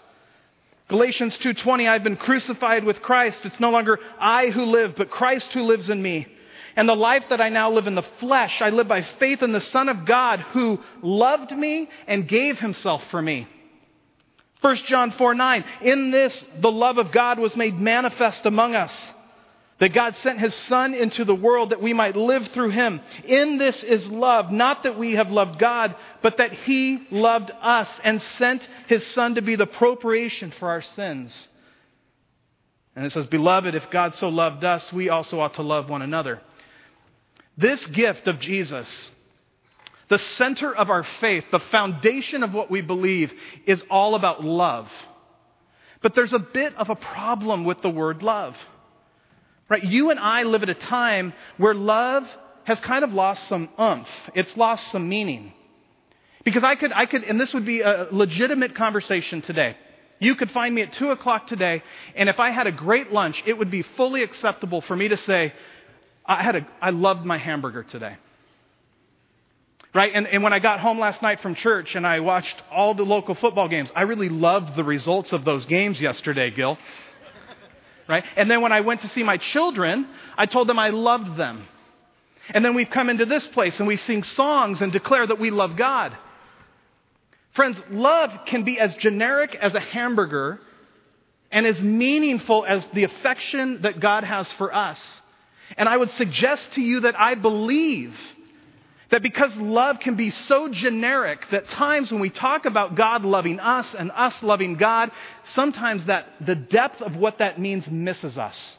Galatians 0.88 1.36
2:20 1.38 1.88
I've 1.88 2.04
been 2.04 2.16
crucified 2.16 2.84
with 2.84 3.02
Christ 3.02 3.44
it's 3.44 3.58
no 3.58 3.70
longer 3.70 3.98
I 4.20 4.50
who 4.50 4.66
live 4.66 4.94
but 4.96 5.10
Christ 5.10 5.52
who 5.52 5.62
lives 5.62 5.90
in 5.90 6.00
me 6.00 6.28
and 6.76 6.88
the 6.88 6.94
life 6.94 7.24
that 7.30 7.40
I 7.40 7.48
now 7.48 7.72
live 7.72 7.88
in 7.88 7.96
the 7.96 8.06
flesh 8.20 8.62
I 8.62 8.70
live 8.70 8.86
by 8.86 9.02
faith 9.02 9.42
in 9.42 9.50
the 9.50 9.60
son 9.60 9.88
of 9.88 10.04
God 10.04 10.38
who 10.52 10.78
loved 11.02 11.50
me 11.50 11.90
and 12.06 12.28
gave 12.28 12.60
himself 12.60 13.02
for 13.10 13.20
me 13.20 13.48
1 14.66 14.76
John 14.76 15.12
4 15.12 15.34
9, 15.34 15.64
in 15.82 16.10
this 16.10 16.44
the 16.58 16.72
love 16.72 16.98
of 16.98 17.12
God 17.12 17.38
was 17.38 17.54
made 17.56 17.78
manifest 17.78 18.46
among 18.46 18.74
us. 18.74 19.10
That 19.78 19.92
God 19.92 20.16
sent 20.16 20.40
his 20.40 20.54
Son 20.54 20.94
into 20.94 21.24
the 21.24 21.34
world 21.34 21.70
that 21.70 21.82
we 21.82 21.92
might 21.92 22.16
live 22.16 22.48
through 22.48 22.70
him. 22.70 23.00
In 23.26 23.58
this 23.58 23.82
is 23.82 24.08
love, 24.08 24.50
not 24.50 24.84
that 24.84 24.98
we 24.98 25.12
have 25.12 25.30
loved 25.30 25.58
God, 25.58 25.94
but 26.22 26.38
that 26.38 26.52
he 26.52 27.06
loved 27.10 27.50
us 27.60 27.88
and 28.02 28.22
sent 28.22 28.66
his 28.86 29.06
Son 29.08 29.34
to 29.34 29.42
be 29.42 29.56
the 29.56 29.66
propitiation 29.66 30.50
for 30.58 30.70
our 30.70 30.82
sins. 30.82 31.48
And 32.94 33.04
it 33.04 33.12
says, 33.12 33.26
Beloved, 33.26 33.74
if 33.74 33.90
God 33.90 34.14
so 34.14 34.30
loved 34.30 34.64
us, 34.64 34.90
we 34.92 35.10
also 35.10 35.40
ought 35.40 35.54
to 35.54 35.62
love 35.62 35.90
one 35.90 36.00
another. 36.00 36.40
This 37.58 37.84
gift 37.86 38.28
of 38.28 38.38
Jesus 38.38 39.10
the 40.08 40.18
center 40.18 40.74
of 40.74 40.88
our 40.88 41.04
faith, 41.20 41.44
the 41.50 41.58
foundation 41.58 42.42
of 42.44 42.54
what 42.54 42.70
we 42.70 42.80
believe, 42.80 43.32
is 43.66 43.82
all 43.90 44.14
about 44.14 44.44
love. 44.44 44.88
But 46.00 46.14
there's 46.14 46.32
a 46.32 46.38
bit 46.38 46.76
of 46.76 46.90
a 46.90 46.94
problem 46.94 47.64
with 47.64 47.82
the 47.82 47.90
word 47.90 48.22
love. 48.22 48.56
Right? 49.68 49.82
You 49.82 50.10
and 50.10 50.20
I 50.20 50.44
live 50.44 50.62
at 50.62 50.68
a 50.68 50.74
time 50.74 51.32
where 51.56 51.74
love 51.74 52.26
has 52.64 52.80
kind 52.80 53.04
of 53.04 53.12
lost 53.12 53.48
some 53.48 53.68
umph. 53.78 54.08
It's 54.34 54.56
lost 54.56 54.90
some 54.90 55.08
meaning. 55.08 55.52
Because 56.44 56.62
I 56.62 56.76
could, 56.76 56.92
I 56.92 57.06
could, 57.06 57.24
and 57.24 57.40
this 57.40 57.52
would 57.54 57.66
be 57.66 57.80
a 57.80 58.06
legitimate 58.10 58.76
conversation 58.76 59.42
today. 59.42 59.76
You 60.18 60.36
could 60.36 60.50
find 60.50 60.74
me 60.74 60.82
at 60.82 60.92
2 60.94 61.10
o'clock 61.10 61.46
today, 61.46 61.82
and 62.14 62.28
if 62.28 62.40
I 62.40 62.50
had 62.50 62.66
a 62.66 62.72
great 62.72 63.12
lunch, 63.12 63.42
it 63.46 63.58
would 63.58 63.70
be 63.70 63.82
fully 63.82 64.22
acceptable 64.22 64.80
for 64.80 64.96
me 64.96 65.08
to 65.08 65.16
say, 65.16 65.52
I, 66.24 66.42
had 66.42 66.56
a, 66.56 66.66
I 66.80 66.90
loved 66.90 67.24
my 67.24 67.36
hamburger 67.36 67.82
today. 67.82 68.16
Right? 69.92 70.12
And, 70.14 70.26
and 70.26 70.42
when 70.42 70.52
I 70.52 70.58
got 70.58 70.80
home 70.80 70.98
last 70.98 71.22
night 71.22 71.40
from 71.40 71.54
church 71.54 71.94
and 71.96 72.06
I 72.06 72.20
watched 72.20 72.62
all 72.70 72.94
the 72.94 73.02
local 73.02 73.34
football 73.34 73.68
games, 73.68 73.90
I 73.96 74.02
really 74.02 74.28
loved 74.28 74.76
the 74.76 74.84
results 74.84 75.32
of 75.32 75.44
those 75.44 75.66
games 75.66 76.00
yesterday, 76.00 76.50
Gil. 76.50 76.78
Right? 78.08 78.24
And 78.36 78.50
then 78.50 78.60
when 78.60 78.72
I 78.72 78.80
went 78.82 79.00
to 79.00 79.08
see 79.08 79.22
my 79.22 79.36
children, 79.36 80.06
I 80.36 80.46
told 80.46 80.68
them 80.68 80.78
I 80.78 80.90
loved 80.90 81.36
them. 81.36 81.66
And 82.50 82.64
then 82.64 82.74
we've 82.74 82.90
come 82.90 83.10
into 83.10 83.26
this 83.26 83.46
place 83.46 83.78
and 83.78 83.88
we 83.88 83.96
sing 83.96 84.22
songs 84.22 84.80
and 84.80 84.92
declare 84.92 85.26
that 85.26 85.40
we 85.40 85.50
love 85.50 85.76
God. 85.76 86.16
Friends, 87.54 87.82
love 87.90 88.30
can 88.46 88.64
be 88.64 88.78
as 88.78 88.94
generic 88.94 89.54
as 89.54 89.74
a 89.74 89.80
hamburger 89.80 90.60
and 91.50 91.66
as 91.66 91.82
meaningful 91.82 92.64
as 92.66 92.86
the 92.92 93.04
affection 93.04 93.82
that 93.82 93.98
God 93.98 94.24
has 94.24 94.52
for 94.52 94.74
us. 94.74 95.20
And 95.76 95.88
I 95.88 95.96
would 95.96 96.10
suggest 96.10 96.72
to 96.74 96.80
you 96.80 97.00
that 97.00 97.18
I 97.18 97.34
believe 97.34 98.14
that 99.10 99.22
because 99.22 99.54
love 99.56 100.00
can 100.00 100.16
be 100.16 100.30
so 100.30 100.68
generic 100.68 101.46
that 101.52 101.68
times 101.68 102.10
when 102.10 102.20
we 102.20 102.30
talk 102.30 102.64
about 102.64 102.96
God 102.96 103.24
loving 103.24 103.60
us 103.60 103.94
and 103.94 104.10
us 104.10 104.42
loving 104.42 104.74
God, 104.74 105.10
sometimes 105.44 106.04
that 106.06 106.26
the 106.40 106.56
depth 106.56 107.00
of 107.02 107.16
what 107.16 107.38
that 107.38 107.60
means 107.60 107.88
misses 107.88 108.36
us. 108.36 108.76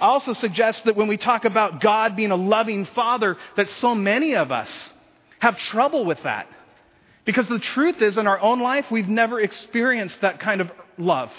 I 0.00 0.06
also 0.06 0.32
suggest 0.32 0.84
that 0.84 0.96
when 0.96 1.08
we 1.08 1.16
talk 1.16 1.44
about 1.44 1.80
God 1.80 2.16
being 2.16 2.30
a 2.30 2.36
loving 2.36 2.84
father, 2.86 3.36
that 3.56 3.70
so 3.70 3.94
many 3.94 4.34
of 4.34 4.52
us 4.52 4.92
have 5.38 5.56
trouble 5.58 6.04
with 6.04 6.22
that. 6.24 6.46
Because 7.24 7.48
the 7.48 7.60
truth 7.60 8.02
is, 8.02 8.18
in 8.18 8.26
our 8.26 8.40
own 8.40 8.60
life, 8.60 8.86
we've 8.90 9.08
never 9.08 9.40
experienced 9.40 10.20
that 10.22 10.40
kind 10.40 10.60
of 10.60 10.70
love. 10.98 11.30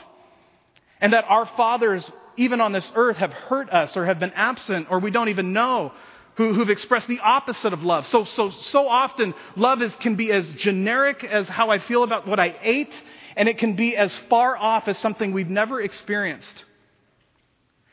And 1.02 1.14
that 1.14 1.26
our 1.28 1.46
fathers, 1.46 2.10
even 2.38 2.62
on 2.62 2.72
this 2.72 2.90
earth, 2.96 3.18
have 3.18 3.34
hurt 3.34 3.70
us 3.70 3.98
or 3.98 4.06
have 4.06 4.20
been 4.20 4.32
absent 4.32 4.88
or 4.90 5.00
we 5.00 5.12
don't 5.12 5.30
even 5.30 5.52
know 5.52 5.92
who, 6.36 6.54
who've 6.54 6.70
expressed 6.70 7.08
the 7.08 7.20
opposite 7.20 7.74
of 7.74 7.84
love. 7.84 8.08
So, 8.08 8.26
so, 8.26 8.50
so 8.50 8.88
often, 8.88 9.34
love 9.56 9.82
is, 9.82 9.96
can 9.98 10.16
be 10.16 10.32
as 10.32 10.48
generic 10.54 11.24
as 11.24 11.48
how 11.48 11.70
I 11.70 11.80
feel 11.80 12.04
about 12.04 12.28
what 12.28 12.40
I 12.40 12.56
ate, 12.62 12.94
and 13.36 13.48
it 13.48 13.58
can 13.58 13.76
be 13.76 13.96
as 13.96 14.16
far 14.30 14.58
off 14.58 14.88
as 14.88 14.98
something 14.98 15.34
we've 15.34 15.50
never 15.50 15.82
experienced. 15.82 16.64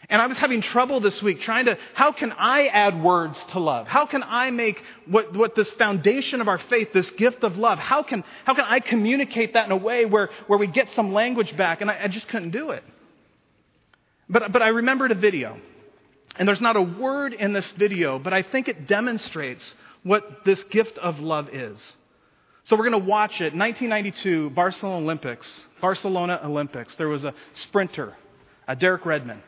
And 0.08 0.20
I 0.20 0.26
was 0.26 0.38
having 0.38 0.60
trouble 0.60 0.98
this 0.98 1.22
week 1.22 1.40
trying 1.40 1.66
to, 1.66 1.78
how 1.94 2.10
can 2.10 2.32
I 2.32 2.66
add 2.66 3.00
words 3.00 3.42
to 3.50 3.60
love? 3.60 3.86
How 3.86 4.06
can 4.06 4.24
I 4.24 4.50
make 4.50 4.82
what, 5.06 5.36
what 5.36 5.54
this 5.54 5.70
foundation 5.72 6.40
of 6.40 6.48
our 6.48 6.58
faith, 6.58 6.92
this 6.92 7.08
gift 7.12 7.44
of 7.44 7.56
love, 7.56 7.78
how 7.78 8.02
can, 8.02 8.24
how 8.44 8.54
can 8.54 8.64
I 8.64 8.80
communicate 8.80 9.54
that 9.54 9.66
in 9.66 9.72
a 9.72 9.76
way 9.76 10.06
where, 10.06 10.30
where 10.48 10.58
we 10.58 10.66
get 10.66 10.88
some 10.96 11.12
language 11.12 11.56
back? 11.56 11.80
And 11.80 11.88
I, 11.88 12.04
I 12.04 12.08
just 12.08 12.26
couldn't 12.26 12.50
do 12.50 12.70
it. 12.70 12.82
But, 14.28 14.50
but 14.50 14.62
I 14.62 14.68
remembered 14.68 15.12
a 15.12 15.14
video. 15.14 15.60
And 16.40 16.48
there's 16.48 16.62
not 16.62 16.76
a 16.76 16.80
word 16.80 17.34
in 17.34 17.52
this 17.52 17.70
video, 17.72 18.18
but 18.18 18.32
I 18.32 18.40
think 18.40 18.66
it 18.66 18.86
demonstrates 18.86 19.74
what 20.04 20.42
this 20.46 20.64
gift 20.64 20.96
of 20.96 21.20
love 21.20 21.50
is. 21.52 21.96
So 22.64 22.76
we're 22.76 22.88
going 22.88 23.02
to 23.02 23.08
watch 23.10 23.42
it. 23.42 23.54
1992 23.54 24.48
Barcelona 24.50 25.04
Olympics. 25.04 25.62
Barcelona 25.82 26.40
Olympics. 26.42 26.94
There 26.94 27.08
was 27.08 27.26
a 27.26 27.34
sprinter, 27.52 28.16
uh, 28.66 28.74
Derek 28.74 29.04
Redmond. 29.04 29.42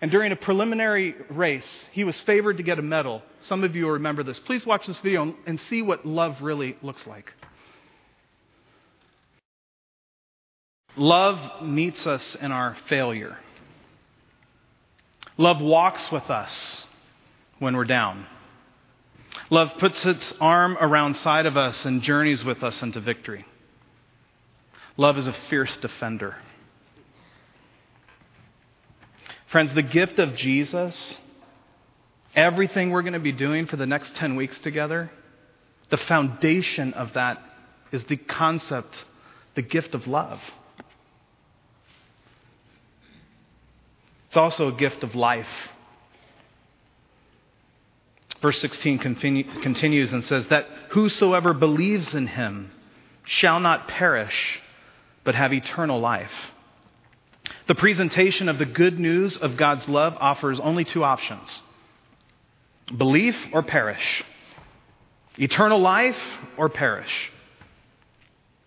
And 0.00 0.08
during 0.12 0.30
a 0.30 0.36
preliminary 0.36 1.16
race, 1.30 1.88
he 1.90 2.04
was 2.04 2.20
favored 2.20 2.58
to 2.58 2.62
get 2.62 2.78
a 2.78 2.82
medal. 2.82 3.22
Some 3.40 3.64
of 3.64 3.74
you 3.74 3.86
will 3.86 3.92
remember 3.94 4.22
this. 4.22 4.38
Please 4.38 4.64
watch 4.64 4.86
this 4.86 4.98
video 4.98 5.34
and 5.46 5.60
see 5.60 5.82
what 5.82 6.06
love 6.06 6.42
really 6.42 6.76
looks 6.80 7.08
like. 7.08 7.34
Love 10.96 11.64
meets 11.64 12.06
us 12.06 12.36
in 12.36 12.52
our 12.52 12.76
failure. 12.88 13.36
Love 15.38 15.60
walks 15.60 16.10
with 16.10 16.30
us 16.30 16.86
when 17.58 17.76
we're 17.76 17.84
down. 17.84 18.26
Love 19.50 19.70
puts 19.78 20.04
its 20.06 20.32
arm 20.40 20.76
around 20.80 21.16
side 21.16 21.46
of 21.46 21.56
us 21.56 21.84
and 21.84 22.02
journeys 22.02 22.42
with 22.42 22.62
us 22.62 22.82
into 22.82 23.00
victory. 23.00 23.44
Love 24.96 25.18
is 25.18 25.26
a 25.26 25.36
fierce 25.50 25.76
defender. 25.76 26.36
Friends, 29.48 29.72
the 29.74 29.82
gift 29.82 30.18
of 30.18 30.34
Jesus, 30.34 31.18
everything 32.34 32.90
we're 32.90 33.02
going 33.02 33.12
to 33.12 33.20
be 33.20 33.32
doing 33.32 33.66
for 33.66 33.76
the 33.76 33.86
next 33.86 34.16
10 34.16 34.36
weeks 34.36 34.58
together, 34.58 35.10
the 35.90 35.96
foundation 35.96 36.94
of 36.94 37.12
that 37.12 37.38
is 37.92 38.02
the 38.04 38.16
concept, 38.16 39.04
the 39.54 39.62
gift 39.62 39.94
of 39.94 40.06
love. 40.06 40.40
It's 44.28 44.36
also 44.36 44.68
a 44.68 44.72
gift 44.72 45.02
of 45.02 45.14
life. 45.14 45.48
Verse 48.42 48.60
16 48.60 48.98
continue, 48.98 49.44
continues 49.62 50.12
and 50.12 50.24
says, 50.24 50.46
That 50.48 50.66
whosoever 50.90 51.54
believes 51.54 52.14
in 52.14 52.26
him 52.26 52.70
shall 53.24 53.60
not 53.60 53.88
perish, 53.88 54.60
but 55.24 55.34
have 55.34 55.52
eternal 55.52 56.00
life. 56.00 56.30
The 57.66 57.74
presentation 57.74 58.48
of 58.48 58.58
the 58.58 58.66
good 58.66 59.00
news 59.00 59.36
of 59.36 59.56
God's 59.56 59.88
love 59.88 60.16
offers 60.20 60.60
only 60.60 60.84
two 60.84 61.04
options 61.04 61.62
belief 62.96 63.36
or 63.52 63.64
perish, 63.64 64.24
eternal 65.38 65.80
life 65.80 66.18
or 66.56 66.68
perish. 66.68 67.32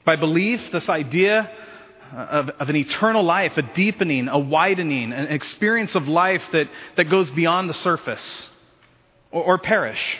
By 0.03 0.17
belief, 0.17 0.71
this 0.71 0.89
idea 0.89 1.49
of, 2.11 2.49
of, 2.49 2.69
an 2.69 2.75
eternal 2.75 3.23
life, 3.23 3.57
a 3.57 3.61
deepening, 3.61 4.27
a 4.27 4.39
widening, 4.39 5.13
an 5.13 5.27
experience 5.27 5.95
of 5.95 6.07
life 6.07 6.43
that, 6.51 6.69
that 6.97 7.05
goes 7.05 7.29
beyond 7.31 7.69
the 7.69 7.73
surface, 7.73 8.49
or, 9.31 9.43
or 9.43 9.57
perish. 9.57 10.17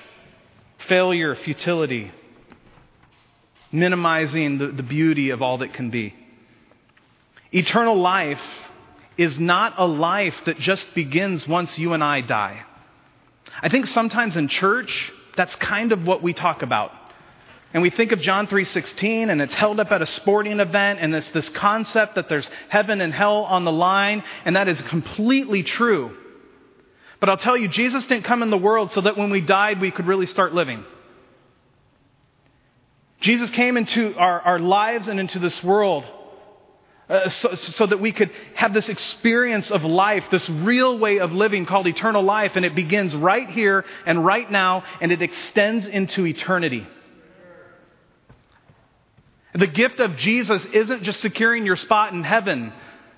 Failure, 0.87 1.35
futility, 1.35 2.11
minimizing 3.71 4.57
the, 4.57 4.67
the 4.67 4.83
beauty 4.83 5.31
of 5.31 5.41
all 5.41 5.59
that 5.59 5.73
can 5.73 5.89
be. 5.89 6.15
Eternal 7.51 7.99
life 7.99 8.41
is 9.17 9.37
not 9.37 9.73
a 9.77 9.85
life 9.85 10.35
that 10.45 10.57
just 10.57 10.93
begins 10.93 11.47
once 11.47 11.77
you 11.77 11.93
and 11.93 12.03
I 12.03 12.21
die. 12.21 12.63
I 13.61 13.69
think 13.69 13.87
sometimes 13.87 14.37
in 14.37 14.47
church, 14.47 15.11
that's 15.35 15.55
kind 15.57 15.91
of 15.91 16.05
what 16.05 16.23
we 16.23 16.33
talk 16.33 16.61
about 16.61 16.91
and 17.73 17.83
we 17.83 17.91
think 17.91 18.11
of 18.11 18.19
John 18.19 18.47
3:16 18.47 19.29
and 19.29 19.41
it's 19.41 19.53
held 19.53 19.79
up 19.79 19.91
at 19.91 20.01
a 20.01 20.05
sporting 20.05 20.59
event 20.59 20.99
and 21.01 21.13
it's 21.13 21.29
this 21.29 21.49
concept 21.49 22.15
that 22.15 22.27
there's 22.27 22.49
heaven 22.69 22.99
and 23.01 23.13
hell 23.13 23.43
on 23.43 23.63
the 23.63 23.71
line 23.71 24.23
and 24.45 24.55
that 24.55 24.67
is 24.67 24.81
completely 24.81 25.63
true. 25.63 26.15
But 27.19 27.29
I'll 27.29 27.37
tell 27.37 27.57
you 27.57 27.67
Jesus 27.67 28.05
didn't 28.05 28.25
come 28.25 28.41
in 28.41 28.49
the 28.49 28.57
world 28.57 28.91
so 28.91 29.01
that 29.01 29.17
when 29.17 29.29
we 29.29 29.41
died 29.41 29.81
we 29.81 29.91
could 29.91 30.07
really 30.07 30.25
start 30.25 30.53
living. 30.53 30.83
Jesus 33.19 33.49
came 33.49 33.77
into 33.77 34.15
our, 34.15 34.39
our 34.41 34.59
lives 34.59 35.07
and 35.07 35.19
into 35.19 35.39
this 35.39 35.63
world 35.63 36.05
uh, 37.09 37.27
so, 37.27 37.55
so, 37.55 37.87
that 37.87 37.99
we 37.99 38.11
could 38.11 38.29
have 38.53 38.71
this 38.71 38.87
experience 38.87 39.71
of 39.71 39.83
life, 39.83 40.23
this 40.29 40.47
real 40.47 40.99
way 40.99 41.17
of 41.17 41.31
living 41.31 41.65
called 41.65 41.87
eternal 41.87 42.21
life, 42.21 42.51
and 42.53 42.63
it 42.63 42.75
begins 42.75 43.15
right 43.15 43.49
here 43.49 43.83
and 44.05 44.23
right 44.23 44.51
now, 44.51 44.83
and 45.01 45.11
it 45.11 45.19
extends 45.19 45.87
into 45.87 46.27
eternity. 46.27 46.87
The 49.53 49.67
gift 49.67 49.99
of 49.99 50.15
Jesus 50.15 50.63
isn't 50.65 51.03
just 51.03 51.21
securing 51.21 51.65
your 51.65 51.75
spot 51.75 52.13
in 52.13 52.23
heaven. 52.23 52.71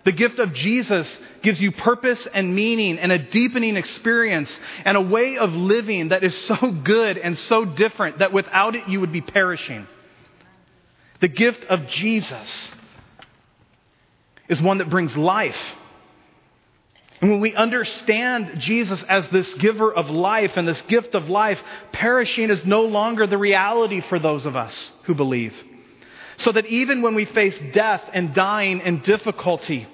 The 0.04 0.12
gift 0.12 0.40
of 0.40 0.54
Jesus 0.54 1.20
gives 1.44 1.60
you 1.60 1.72
purpose 1.72 2.26
and 2.34 2.56
meaning 2.56 2.98
and 2.98 3.12
a 3.12 3.20
deepening 3.20 3.76
experience 3.76 4.58
and 4.86 4.98
a 4.98 5.02
way 5.02 5.38
of 5.38 5.52
living 5.54 6.10
that 6.10 6.24
is 6.24 6.36
so 6.46 6.56
good 6.84 7.18
and 7.18 7.38
so 7.38 7.66
different 7.66 8.20
that 8.20 8.34
without 8.34 8.76
it 8.76 8.88
you 8.88 9.00
would 9.02 9.12
be 9.12 9.22
perishing. 9.22 9.86
The 11.20 11.28
gift 11.28 11.66
of 11.66 11.88
Jesus 11.88 12.72
is 14.50 14.62
one 14.62 14.80
that 14.80 14.90
brings 14.90 15.16
life. 15.16 15.60
And 17.22 17.30
when 17.30 17.40
we 17.40 17.54
understand 17.54 18.54
Jesus 18.58 19.04
as 19.04 19.28
this 19.28 19.54
giver 19.56 19.94
of 19.94 20.10
life 20.10 20.58
and 20.58 20.68
this 20.68 20.82
gift 20.82 21.14
of 21.14 21.30
life, 21.30 21.60
perishing 21.92 22.50
is 22.50 22.66
no 22.66 22.82
longer 22.82 23.28
the 23.28 23.38
reality 23.38 24.02
for 24.02 24.18
those 24.18 24.48
of 24.48 24.56
us 24.56 24.92
who 25.06 25.14
believe. 25.14 25.54
So 26.42 26.52
that 26.52 26.66
even 26.66 27.02
when 27.02 27.16
we 27.16 27.26
face 27.26 27.58
death 27.74 28.04
and 28.14 28.34
dying 28.34 28.82
and 28.82 29.04
difficulty, 29.04 29.88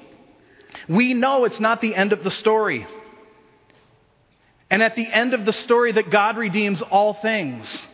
we 0.87 1.13
know 1.13 1.45
it's 1.45 1.59
not 1.59 1.81
the 1.81 1.95
end 1.95 2.13
of 2.13 2.23
the 2.23 2.31
story. 2.31 2.87
And 4.69 4.81
at 4.81 4.95
the 4.95 5.07
end 5.07 5.33
of 5.33 5.45
the 5.45 5.53
story, 5.53 5.93
that 5.93 6.09
God 6.09 6.37
redeems 6.37 6.81
all 6.81 7.13
things. 7.15 7.85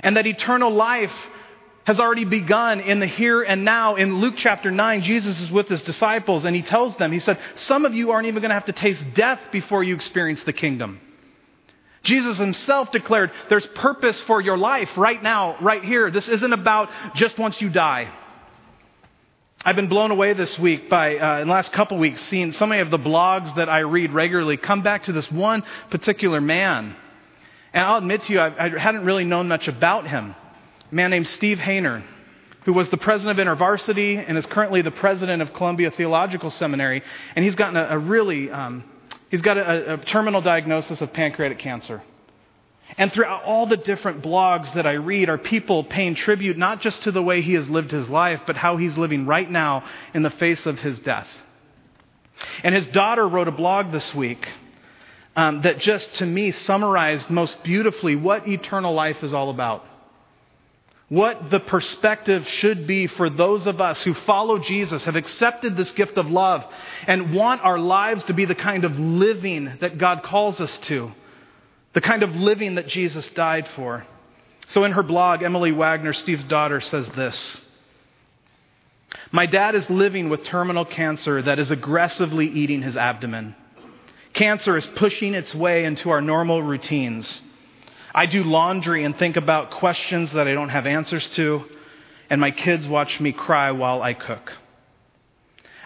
And 0.00 0.16
that 0.16 0.26
eternal 0.26 0.70
life 0.70 1.12
has 1.84 2.00
already 2.00 2.24
begun 2.24 2.80
in 2.80 2.98
the 2.98 3.06
here 3.06 3.42
and 3.42 3.64
now. 3.64 3.94
In 3.94 4.16
Luke 4.16 4.34
chapter 4.36 4.70
9, 4.70 5.02
Jesus 5.02 5.38
is 5.40 5.50
with 5.50 5.68
his 5.68 5.82
disciples 5.82 6.44
and 6.44 6.54
he 6.54 6.62
tells 6.62 6.96
them, 6.96 7.12
He 7.12 7.20
said, 7.20 7.38
Some 7.54 7.84
of 7.84 7.94
you 7.94 8.10
aren't 8.10 8.26
even 8.26 8.42
going 8.42 8.50
to 8.50 8.54
have 8.54 8.66
to 8.66 8.72
taste 8.72 9.02
death 9.14 9.40
before 9.52 9.84
you 9.84 9.94
experience 9.94 10.42
the 10.42 10.52
kingdom. 10.52 11.00
Jesus 12.06 12.38
himself 12.38 12.90
declared, 12.92 13.30
There's 13.50 13.66
purpose 13.66 14.20
for 14.22 14.40
your 14.40 14.56
life 14.56 14.88
right 14.96 15.22
now, 15.22 15.56
right 15.60 15.84
here. 15.84 16.10
This 16.10 16.28
isn't 16.28 16.52
about 16.52 16.88
just 17.14 17.38
once 17.38 17.60
you 17.60 17.68
die. 17.68 18.10
I've 19.64 19.76
been 19.76 19.88
blown 19.88 20.12
away 20.12 20.32
this 20.32 20.56
week 20.58 20.88
by, 20.88 21.16
uh, 21.16 21.40
in 21.40 21.48
the 21.48 21.52
last 21.52 21.72
couple 21.72 21.98
weeks, 21.98 22.22
seeing 22.22 22.52
so 22.52 22.66
many 22.66 22.80
of 22.80 22.90
the 22.90 22.98
blogs 22.98 23.52
that 23.56 23.68
I 23.68 23.80
read 23.80 24.12
regularly 24.12 24.56
come 24.56 24.82
back 24.82 25.04
to 25.04 25.12
this 25.12 25.30
one 25.30 25.64
particular 25.90 26.40
man. 26.40 26.94
And 27.72 27.84
I'll 27.84 27.98
admit 27.98 28.22
to 28.24 28.32
you, 28.32 28.38
I, 28.38 28.66
I 28.66 28.78
hadn't 28.78 29.04
really 29.04 29.24
known 29.24 29.48
much 29.48 29.66
about 29.66 30.06
him 30.06 30.36
a 30.90 30.94
man 30.94 31.10
named 31.10 31.26
Steve 31.26 31.58
Hayner, 31.58 32.04
who 32.64 32.72
was 32.72 32.88
the 32.90 32.96
president 32.96 33.40
of 33.40 33.44
InterVarsity 33.44 34.24
and 34.24 34.38
is 34.38 34.46
currently 34.46 34.82
the 34.82 34.92
president 34.92 35.42
of 35.42 35.52
Columbia 35.52 35.90
Theological 35.90 36.50
Seminary. 36.50 37.02
And 37.34 37.44
he's 37.44 37.56
gotten 37.56 37.76
a, 37.76 37.88
a 37.90 37.98
really, 37.98 38.50
um, 38.50 38.84
he's 39.30 39.42
got 39.42 39.56
a, 39.56 39.94
a 39.94 39.96
terminal 39.98 40.40
diagnosis 40.40 41.00
of 41.00 41.12
pancreatic 41.12 41.58
cancer. 41.58 42.02
And 42.98 43.12
throughout 43.12 43.42
all 43.44 43.66
the 43.66 43.76
different 43.76 44.22
blogs 44.22 44.72
that 44.74 44.86
I 44.86 44.92
read 44.92 45.28
are 45.28 45.38
people 45.38 45.84
paying 45.84 46.14
tribute 46.14 46.56
not 46.56 46.80
just 46.80 47.02
to 47.02 47.10
the 47.10 47.22
way 47.22 47.42
he 47.42 47.54
has 47.54 47.68
lived 47.68 47.90
his 47.90 48.08
life, 48.08 48.42
but 48.46 48.56
how 48.56 48.76
he's 48.76 48.96
living 48.96 49.26
right 49.26 49.50
now 49.50 49.84
in 50.14 50.22
the 50.22 50.30
face 50.30 50.66
of 50.66 50.78
his 50.78 50.98
death. 51.00 51.28
And 52.62 52.74
his 52.74 52.86
daughter 52.86 53.26
wrote 53.26 53.48
a 53.48 53.52
blog 53.52 53.92
this 53.92 54.14
week 54.14 54.46
um, 55.34 55.62
that 55.62 55.78
just 55.78 56.14
to 56.16 56.26
me 56.26 56.52
summarized 56.52 57.28
most 57.28 57.62
beautifully 57.64 58.16
what 58.16 58.48
eternal 58.48 58.94
life 58.94 59.22
is 59.22 59.34
all 59.34 59.50
about 59.50 59.84
what 61.08 61.50
the 61.50 61.60
perspective 61.60 62.48
should 62.48 62.86
be 62.86 63.06
for 63.06 63.30
those 63.30 63.66
of 63.66 63.80
us 63.80 64.02
who 64.02 64.12
follow 64.12 64.58
Jesus, 64.58 65.04
have 65.04 65.14
accepted 65.14 65.76
this 65.76 65.92
gift 65.92 66.18
of 66.18 66.28
love, 66.28 66.64
and 67.06 67.32
want 67.32 67.62
our 67.62 67.78
lives 67.78 68.24
to 68.24 68.34
be 68.34 68.44
the 68.44 68.56
kind 68.56 68.84
of 68.84 68.98
living 68.98 69.72
that 69.80 69.98
God 69.98 70.24
calls 70.24 70.60
us 70.60 70.76
to, 70.78 71.12
the 71.92 72.00
kind 72.00 72.24
of 72.24 72.34
living 72.34 72.74
that 72.74 72.88
Jesus 72.88 73.28
died 73.30 73.68
for. 73.76 74.04
So, 74.68 74.82
in 74.82 74.92
her 74.92 75.04
blog, 75.04 75.44
Emily 75.44 75.70
Wagner, 75.70 76.12
Steve's 76.12 76.44
daughter, 76.44 76.80
says 76.80 77.08
this 77.10 77.60
My 79.30 79.46
dad 79.46 79.76
is 79.76 79.88
living 79.88 80.28
with 80.28 80.42
terminal 80.42 80.84
cancer 80.84 81.40
that 81.40 81.60
is 81.60 81.70
aggressively 81.70 82.48
eating 82.48 82.82
his 82.82 82.96
abdomen. 82.96 83.54
Cancer 84.32 84.76
is 84.76 84.84
pushing 84.84 85.34
its 85.34 85.54
way 85.54 85.84
into 85.84 86.10
our 86.10 86.20
normal 86.20 86.62
routines. 86.62 87.40
I 88.16 88.24
do 88.24 88.44
laundry 88.44 89.04
and 89.04 89.14
think 89.14 89.36
about 89.36 89.72
questions 89.72 90.32
that 90.32 90.48
I 90.48 90.54
don't 90.54 90.70
have 90.70 90.86
answers 90.86 91.28
to, 91.34 91.66
and 92.30 92.40
my 92.40 92.50
kids 92.50 92.88
watch 92.88 93.20
me 93.20 93.32
cry 93.32 93.72
while 93.72 94.02
I 94.02 94.14
cook. 94.14 94.54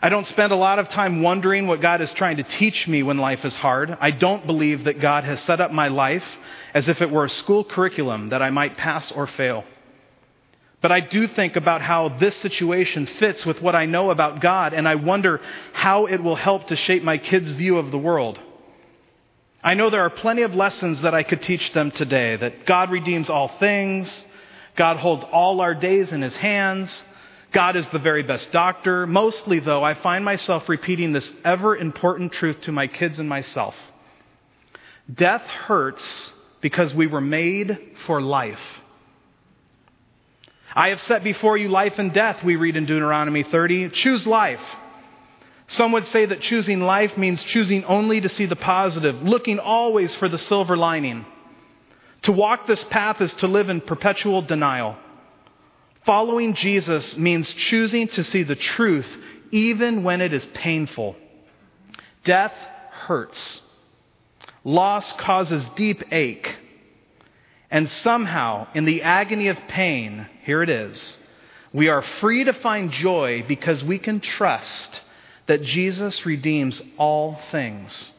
I 0.01 0.11
don't 0.11 0.29
spend 0.29 0.53
a 0.53 0.57
lot 0.57 0.79
of 0.79 0.89
time 0.91 1.23
wondering 1.23 1.67
what 1.67 1.81
God 1.81 2.01
is 2.01 2.13
trying 2.13 2.37
to 2.37 2.45
teach 2.45 2.87
me 2.87 3.03
when 3.03 3.19
life 3.19 3.45
is 3.45 3.57
hard. 3.57 3.99
I 4.01 4.13
don't 4.13 4.47
believe 4.47 4.85
that 4.85 5.01
God 5.01 5.25
has 5.25 5.41
set 5.41 5.61
up 5.61 5.73
my 5.73 5.89
life 5.89 6.25
as 6.73 6.89
if 6.89 7.03
it 7.03 7.11
were 7.11 7.25
a 7.25 7.29
school 7.29 7.65
curriculum 7.65 8.29
that 8.29 8.43
I 8.43 8.51
might 8.51 8.77
pass 8.77 9.11
or 9.11 9.27
fail. 9.27 9.65
But 10.81 10.93
I 10.93 11.01
do 11.01 11.27
think 11.27 11.57
about 11.57 11.83
how 11.83 12.11
this 12.11 12.37
situation 12.37 13.07
fits 13.07 13.45
with 13.45 13.61
what 13.61 13.75
I 13.75 13.87
know 13.87 14.13
about 14.13 14.41
God, 14.41 14.73
and 14.73 14.89
I 14.89 14.95
wonder 14.95 15.41
how 15.73 16.07
it 16.07 16.23
will 16.23 16.37
help 16.37 16.69
to 16.69 16.77
shape 16.77 17.03
my 17.03 17.19
kids' 17.19 17.51
view 17.51 17.77
of 17.77 17.91
the 17.91 17.99
world. 17.99 18.39
I 19.63 19.75
know 19.75 19.91
there 19.91 20.05
are 20.07 20.11
plenty 20.11 20.43
of 20.43 20.55
lessons 20.55 21.03
that 21.03 21.15
I 21.15 21.23
could 21.23 21.43
teach 21.43 21.73
them 21.75 21.91
today 21.91 22.35
that 22.37 22.65
God 22.65 22.91
redeems 22.91 23.29
all 23.29 23.49
things, 23.59 24.25
God 24.75 24.97
holds 24.97 25.25
all 25.25 25.61
our 25.61 25.75
days 25.75 26.13
in 26.13 26.23
his 26.23 26.35
hands, 26.35 27.03
God 27.53 27.77
is 27.77 27.87
the 27.89 27.99
very 27.99 28.23
best 28.23 28.53
doctor. 28.53 29.07
Mostly, 29.07 29.61
though, 29.61 29.83
I 29.85 29.95
find 29.95 30.25
myself 30.25 30.69
repeating 30.69 31.13
this 31.13 31.31
ever 31.45 31.77
important 31.77 32.33
truth 32.33 32.61
to 32.63 32.73
my 32.73 32.87
kids 32.87 33.19
and 33.19 33.29
myself 33.29 33.75
Death 35.13 35.43
hurts 35.43 36.33
because 36.61 36.95
we 36.95 37.07
were 37.07 37.21
made 37.21 37.77
for 38.07 38.23
life. 38.23 38.61
I 40.73 40.89
have 40.91 41.01
set 41.01 41.25
before 41.25 41.57
you 41.59 41.69
life 41.69 41.95
and 41.99 42.15
death, 42.15 42.45
we 42.45 42.55
read 42.55 42.77
in 42.77 42.87
Deuteronomy 42.87 43.43
30. 43.43 43.91
Choose 43.91 44.27
life 44.27 44.61
some 45.71 45.93
would 45.93 46.09
say 46.09 46.27
that 46.27 46.41
choosing 46.41 46.81
life 46.81 47.17
means 47.17 47.45
choosing 47.45 47.85
only 47.85 48.21
to 48.21 48.29
see 48.29 48.47
the 48.47 48.57
positive, 48.57 49.23
looking 49.23 49.61
always 49.61 50.13
for 50.17 50.29
the 50.29 50.37
silver 50.37 50.77
lining. 50.77 51.25
To 52.23 52.33
walk 52.33 52.67
this 52.67 52.83
path 52.91 53.21
is 53.21 53.33
to 53.35 53.47
live 53.47 53.69
in 53.69 53.81
perpetual 53.81 54.43
denial. 54.43 54.97
Following 56.05 56.55
Jesus 56.55 57.17
means 57.17 57.55
choosing 57.55 58.09
to 58.09 58.25
see 58.25 58.43
the 58.43 58.57
truth 58.57 59.07
even 59.53 60.03
when 60.03 60.21
it 60.21 60.33
is 60.33 60.45
painful. 60.55 61.15
Death 62.25 62.55
hurts. 62.91 63.63
Loss 64.65 65.13
causes 65.13 65.65
deep 65.77 66.03
ache. 66.13 66.53
And 67.71 67.89
somehow, 67.89 68.67
in 68.75 68.87
the 68.87 69.03
agony 69.03 69.47
of 69.47 69.57
pain, 69.69 70.27
here 70.43 70.65
it 70.65 70.69
is, 70.69 71.17
we 71.73 71.87
are 71.87 72.03
free 72.03 72.43
to 72.43 72.55
find 72.55 72.91
joy 72.91 73.45
because 73.47 73.85
we 73.85 74.01
can 74.01 74.19
trust 74.19 75.03
that 75.51 75.63
Jesus 75.63 76.25
redeems 76.25 76.81
all 76.97 77.37
things. 77.51 78.13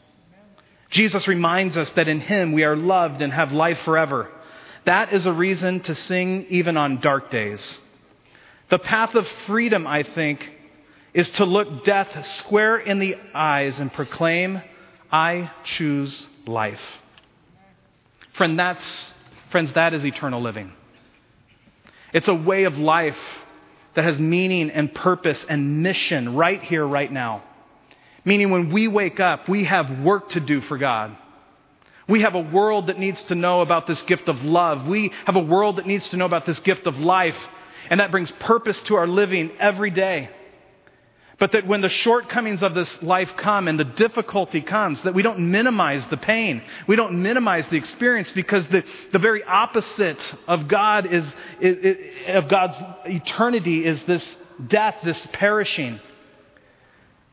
Jesus 0.89 1.29
reminds 1.29 1.77
us 1.77 1.89
that 1.91 2.09
in 2.09 2.19
Him 2.19 2.51
we 2.51 2.65
are 2.65 2.75
loved 2.75 3.21
and 3.21 3.31
have 3.31 3.53
life 3.53 3.79
forever. 3.85 4.29
That 4.83 5.13
is 5.13 5.25
a 5.25 5.31
reason 5.31 5.79
to 5.83 5.95
sing 5.95 6.47
even 6.49 6.75
on 6.75 6.99
dark 6.99 7.31
days. 7.31 7.79
The 8.69 8.79
path 8.79 9.15
of 9.15 9.25
freedom, 9.47 9.87
I 9.87 10.03
think, 10.03 10.45
is 11.13 11.29
to 11.29 11.45
look 11.45 11.85
death 11.85 12.25
square 12.25 12.77
in 12.77 12.99
the 12.99 13.15
eyes 13.33 13.79
and 13.79 13.93
proclaim, 13.93 14.61
I 15.09 15.51
choose 15.63 16.27
life. 16.45 16.81
Friend, 18.33 18.59
that's, 18.59 19.13
friends, 19.51 19.71
that 19.71 19.93
is 19.93 20.05
eternal 20.05 20.41
living. 20.41 20.73
It's 22.11 22.27
a 22.27 22.35
way 22.35 22.65
of 22.65 22.77
life 22.77 23.15
that 23.95 24.03
has 24.03 24.19
meaning 24.19 24.69
and 24.69 24.93
purpose 24.93 25.45
and 25.47 25.83
mission 25.83 26.35
right 26.35 26.61
here, 26.63 26.85
right 26.85 27.11
now. 27.11 27.43
Meaning, 28.23 28.51
when 28.51 28.71
we 28.71 28.87
wake 28.87 29.19
up, 29.19 29.49
we 29.49 29.65
have 29.65 29.99
work 29.99 30.29
to 30.29 30.39
do 30.39 30.61
for 30.61 30.77
God. 30.77 31.17
We 32.07 32.21
have 32.21 32.35
a 32.35 32.41
world 32.41 32.87
that 32.87 32.99
needs 32.99 33.21
to 33.23 33.35
know 33.35 33.61
about 33.61 33.87
this 33.87 34.01
gift 34.03 34.27
of 34.27 34.43
love. 34.43 34.87
We 34.87 35.11
have 35.25 35.35
a 35.35 35.41
world 35.41 35.77
that 35.77 35.87
needs 35.87 36.09
to 36.09 36.17
know 36.17 36.25
about 36.25 36.45
this 36.45 36.59
gift 36.59 36.85
of 36.85 36.97
life. 36.97 37.37
And 37.89 37.99
that 37.99 38.11
brings 38.11 38.31
purpose 38.31 38.79
to 38.83 38.95
our 38.95 39.07
living 39.07 39.51
every 39.59 39.91
day. 39.91 40.29
But 41.41 41.53
that 41.53 41.65
when 41.65 41.81
the 41.81 41.89
shortcomings 41.89 42.61
of 42.61 42.75
this 42.75 43.01
life 43.01 43.31
come 43.35 43.67
and 43.67 43.79
the 43.79 43.83
difficulty 43.83 44.61
comes, 44.61 45.01
that 45.01 45.15
we 45.15 45.23
don't 45.23 45.39
minimize 45.49 46.05
the 46.05 46.17
pain. 46.17 46.61
We 46.85 46.95
don't 46.95 47.23
minimize 47.23 47.65
the 47.71 47.77
experience 47.77 48.31
because 48.31 48.67
the, 48.67 48.83
the 49.11 49.17
very 49.17 49.43
opposite 49.43 50.35
of 50.47 50.67
God 50.67 51.11
is, 51.11 51.25
of 52.27 52.47
God's 52.47 52.77
eternity 53.07 53.83
is 53.83 53.99
this 54.03 54.37
death, 54.67 54.97
this 55.03 55.27
perishing. 55.33 55.99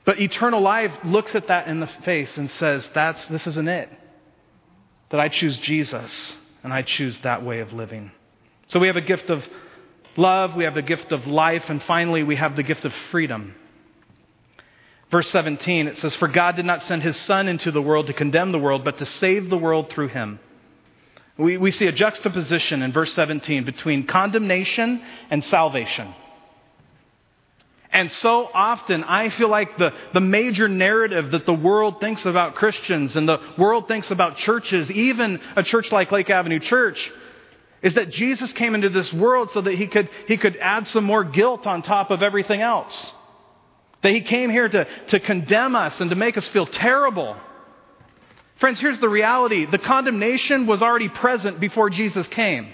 But 0.06 0.18
eternal 0.18 0.62
life 0.62 0.92
looks 1.04 1.34
at 1.34 1.48
that 1.48 1.68
in 1.68 1.80
the 1.80 1.90
face 2.06 2.38
and 2.38 2.50
says, 2.52 2.88
That's, 2.94 3.26
this 3.26 3.46
isn't 3.46 3.68
it. 3.68 3.90
That 5.10 5.20
I 5.20 5.28
choose 5.28 5.58
Jesus 5.58 6.34
and 6.62 6.72
I 6.72 6.80
choose 6.80 7.18
that 7.18 7.44
way 7.44 7.60
of 7.60 7.74
living. 7.74 8.10
So 8.68 8.80
we 8.80 8.86
have 8.86 8.96
a 8.96 9.02
gift 9.02 9.28
of 9.28 9.44
love, 10.16 10.54
we 10.54 10.64
have 10.64 10.72
the 10.72 10.80
gift 10.80 11.12
of 11.12 11.26
life, 11.26 11.64
and 11.68 11.82
finally, 11.82 12.22
we 12.22 12.36
have 12.36 12.56
the 12.56 12.62
gift 12.62 12.86
of 12.86 12.94
freedom. 13.10 13.54
Verse 15.10 15.28
17, 15.30 15.86
it 15.86 15.96
says, 15.96 16.14
For 16.16 16.28
God 16.28 16.56
did 16.56 16.66
not 16.66 16.84
send 16.84 17.02
his 17.02 17.16
Son 17.16 17.48
into 17.48 17.70
the 17.70 17.80
world 17.80 18.08
to 18.08 18.12
condemn 18.12 18.52
the 18.52 18.58
world, 18.58 18.84
but 18.84 18.98
to 18.98 19.06
save 19.06 19.48
the 19.48 19.56
world 19.56 19.90
through 19.90 20.08
him. 20.08 20.38
We, 21.38 21.56
we 21.56 21.70
see 21.70 21.86
a 21.86 21.92
juxtaposition 21.92 22.82
in 22.82 22.92
verse 22.92 23.12
17 23.14 23.64
between 23.64 24.06
condemnation 24.06 25.00
and 25.30 25.42
salvation. 25.44 26.12
And 27.90 28.12
so 28.12 28.50
often, 28.52 29.02
I 29.02 29.30
feel 29.30 29.48
like 29.48 29.78
the, 29.78 29.92
the 30.12 30.20
major 30.20 30.68
narrative 30.68 31.30
that 31.30 31.46
the 31.46 31.54
world 31.54 32.00
thinks 32.00 32.26
about 32.26 32.54
Christians 32.54 33.16
and 33.16 33.26
the 33.26 33.38
world 33.56 33.88
thinks 33.88 34.10
about 34.10 34.36
churches, 34.36 34.90
even 34.90 35.40
a 35.56 35.62
church 35.62 35.90
like 35.90 36.12
Lake 36.12 36.28
Avenue 36.28 36.58
Church, 36.58 37.10
is 37.80 37.94
that 37.94 38.10
Jesus 38.10 38.52
came 38.52 38.74
into 38.74 38.90
this 38.90 39.10
world 39.12 39.50
so 39.52 39.62
that 39.62 39.74
he 39.74 39.86
could, 39.86 40.10
he 40.26 40.36
could 40.36 40.56
add 40.56 40.86
some 40.88 41.04
more 41.04 41.24
guilt 41.24 41.66
on 41.66 41.82
top 41.82 42.10
of 42.10 42.22
everything 42.22 42.60
else. 42.60 43.12
That 44.02 44.14
he 44.14 44.20
came 44.20 44.50
here 44.50 44.68
to, 44.68 44.86
to 45.08 45.20
condemn 45.20 45.74
us 45.74 46.00
and 46.00 46.10
to 46.10 46.16
make 46.16 46.36
us 46.36 46.46
feel 46.48 46.66
terrible. 46.66 47.36
Friends, 48.58 48.80
here's 48.80 48.98
the 48.98 49.08
reality 49.08 49.66
the 49.66 49.78
condemnation 49.78 50.66
was 50.66 50.82
already 50.82 51.08
present 51.08 51.60
before 51.60 51.90
Jesus 51.90 52.26
came. 52.28 52.68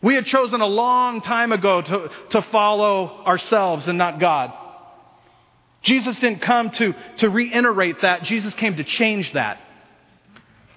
We 0.00 0.14
had 0.14 0.26
chosen 0.26 0.60
a 0.60 0.66
long 0.66 1.22
time 1.22 1.52
ago 1.52 1.82
to, 1.82 2.10
to 2.30 2.42
follow 2.42 3.24
ourselves 3.26 3.88
and 3.88 3.98
not 3.98 4.20
God. 4.20 4.52
Jesus 5.82 6.16
didn't 6.16 6.42
come 6.42 6.70
to, 6.70 6.94
to 7.18 7.30
reiterate 7.30 8.02
that, 8.02 8.22
Jesus 8.22 8.54
came 8.54 8.76
to 8.76 8.84
change 8.84 9.32
that. 9.32 9.58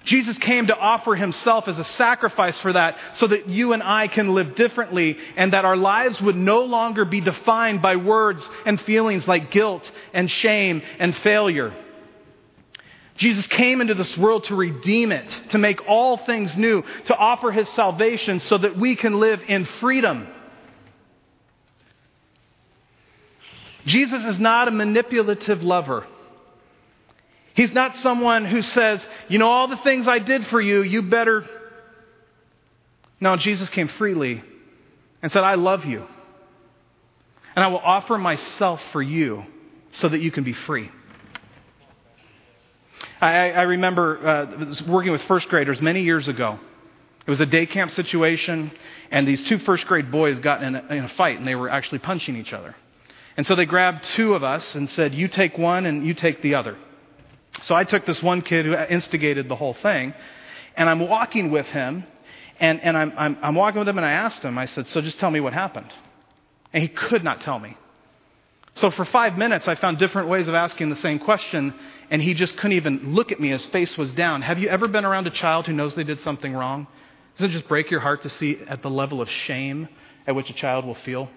Jesus 0.04 0.36
came 0.38 0.66
to 0.66 0.76
offer 0.76 1.14
himself 1.14 1.68
as 1.68 1.78
a 1.78 1.84
sacrifice 1.84 2.58
for 2.58 2.72
that 2.72 2.96
so 3.14 3.28
that 3.28 3.48
you 3.48 3.72
and 3.72 3.82
I 3.82 4.08
can 4.08 4.34
live 4.34 4.56
differently 4.56 5.16
and 5.36 5.52
that 5.52 5.64
our 5.64 5.76
lives 5.76 6.20
would 6.20 6.36
no 6.36 6.62
longer 6.62 7.04
be 7.04 7.20
defined 7.20 7.82
by 7.82 7.96
words 7.96 8.48
and 8.66 8.80
feelings 8.80 9.28
like 9.28 9.52
guilt 9.52 9.88
and 10.12 10.30
shame 10.30 10.82
and 10.98 11.16
failure. 11.18 11.72
Jesus 13.16 13.46
came 13.46 13.80
into 13.80 13.94
this 13.94 14.16
world 14.16 14.44
to 14.44 14.56
redeem 14.56 15.12
it, 15.12 15.30
to 15.50 15.58
make 15.58 15.86
all 15.88 16.16
things 16.16 16.56
new, 16.56 16.82
to 17.06 17.14
offer 17.14 17.52
his 17.52 17.68
salvation 17.70 18.40
so 18.40 18.58
that 18.58 18.76
we 18.76 18.96
can 18.96 19.20
live 19.20 19.40
in 19.46 19.64
freedom. 19.64 20.26
Jesus 23.86 24.24
is 24.24 24.38
not 24.38 24.66
a 24.66 24.70
manipulative 24.70 25.62
lover. 25.62 26.06
He's 27.54 27.72
not 27.72 27.96
someone 27.98 28.44
who 28.44 28.62
says, 28.62 29.06
you 29.28 29.38
know, 29.38 29.48
all 29.48 29.68
the 29.68 29.76
things 29.78 30.06
I 30.06 30.18
did 30.18 30.46
for 30.46 30.60
you, 30.60 30.82
you 30.82 31.02
better. 31.02 31.44
No, 33.20 33.36
Jesus 33.36 33.68
came 33.68 33.88
freely 33.88 34.42
and 35.22 35.30
said, 35.30 35.44
I 35.44 35.54
love 35.54 35.84
you. 35.84 36.06
And 37.54 37.64
I 37.64 37.68
will 37.68 37.78
offer 37.78 38.16
myself 38.16 38.80
for 38.92 39.02
you 39.02 39.44
so 40.00 40.08
that 40.08 40.20
you 40.20 40.30
can 40.30 40.44
be 40.44 40.54
free. 40.54 40.90
I, 43.20 43.50
I 43.50 43.62
remember 43.62 44.26
uh, 44.26 44.74
working 44.88 45.12
with 45.12 45.22
first 45.22 45.48
graders 45.48 45.80
many 45.80 46.02
years 46.02 46.28
ago. 46.28 46.58
It 47.24 47.30
was 47.30 47.40
a 47.40 47.46
day 47.46 47.66
camp 47.66 47.92
situation, 47.92 48.72
and 49.12 49.28
these 49.28 49.42
two 49.44 49.58
first 49.58 49.86
grade 49.86 50.10
boys 50.10 50.40
got 50.40 50.62
in 50.62 50.74
a, 50.74 50.86
in 50.88 51.04
a 51.04 51.08
fight, 51.10 51.38
and 51.38 51.46
they 51.46 51.54
were 51.54 51.68
actually 51.68 52.00
punching 52.00 52.36
each 52.36 52.52
other. 52.52 52.74
And 53.36 53.46
so 53.46 53.54
they 53.54 53.64
grabbed 53.64 54.04
two 54.04 54.34
of 54.34 54.42
us 54.42 54.74
and 54.74 54.90
said, 54.90 55.14
You 55.14 55.28
take 55.28 55.56
one 55.56 55.86
and 55.86 56.04
you 56.04 56.14
take 56.14 56.42
the 56.42 56.56
other. 56.56 56.76
So 57.62 57.74
I 57.74 57.84
took 57.84 58.06
this 58.06 58.22
one 58.22 58.42
kid 58.42 58.66
who 58.66 58.74
instigated 58.74 59.48
the 59.48 59.56
whole 59.56 59.74
thing, 59.74 60.14
and 60.76 60.88
I'm 60.88 61.08
walking 61.08 61.50
with 61.50 61.66
him, 61.66 62.04
and, 62.60 62.80
and 62.80 62.96
I'm, 62.96 63.12
I'm, 63.16 63.38
I'm 63.42 63.54
walking 63.54 63.78
with 63.78 63.88
him, 63.88 63.98
and 63.98 64.06
I 64.06 64.12
asked 64.12 64.42
him, 64.42 64.58
I 64.58 64.66
said, 64.66 64.88
So 64.88 65.00
just 65.00 65.18
tell 65.18 65.30
me 65.30 65.40
what 65.40 65.52
happened. 65.52 65.92
And 66.72 66.82
he 66.82 66.88
could 66.88 67.22
not 67.22 67.42
tell 67.42 67.58
me. 67.58 67.76
So 68.74 68.90
for 68.90 69.04
five 69.04 69.36
minutes, 69.36 69.68
I 69.68 69.74
found 69.74 69.98
different 69.98 70.28
ways 70.28 70.48
of 70.48 70.54
asking 70.54 70.88
the 70.88 70.96
same 70.96 71.18
question, 71.18 71.74
and 72.10 72.22
he 72.22 72.34
just 72.34 72.56
couldn't 72.56 72.76
even 72.76 73.14
look 73.14 73.30
at 73.30 73.38
me. 73.38 73.50
His 73.50 73.66
face 73.66 73.98
was 73.98 74.12
down. 74.12 74.42
Have 74.42 74.58
you 74.58 74.68
ever 74.68 74.88
been 74.88 75.04
around 75.04 75.26
a 75.26 75.30
child 75.30 75.66
who 75.66 75.74
knows 75.74 75.94
they 75.94 76.04
did 76.04 76.20
something 76.22 76.52
wrong? 76.52 76.86
Doesn't 77.36 77.50
it 77.50 77.52
just 77.52 77.68
break 77.68 77.90
your 77.90 78.00
heart 78.00 78.22
to 78.22 78.28
see 78.28 78.58
at 78.66 78.82
the 78.82 78.90
level 78.90 79.20
of 79.20 79.28
shame 79.28 79.88
at 80.26 80.34
which 80.34 80.48
a 80.50 80.54
child 80.54 80.86
will 80.86 80.94
feel? 80.94 81.28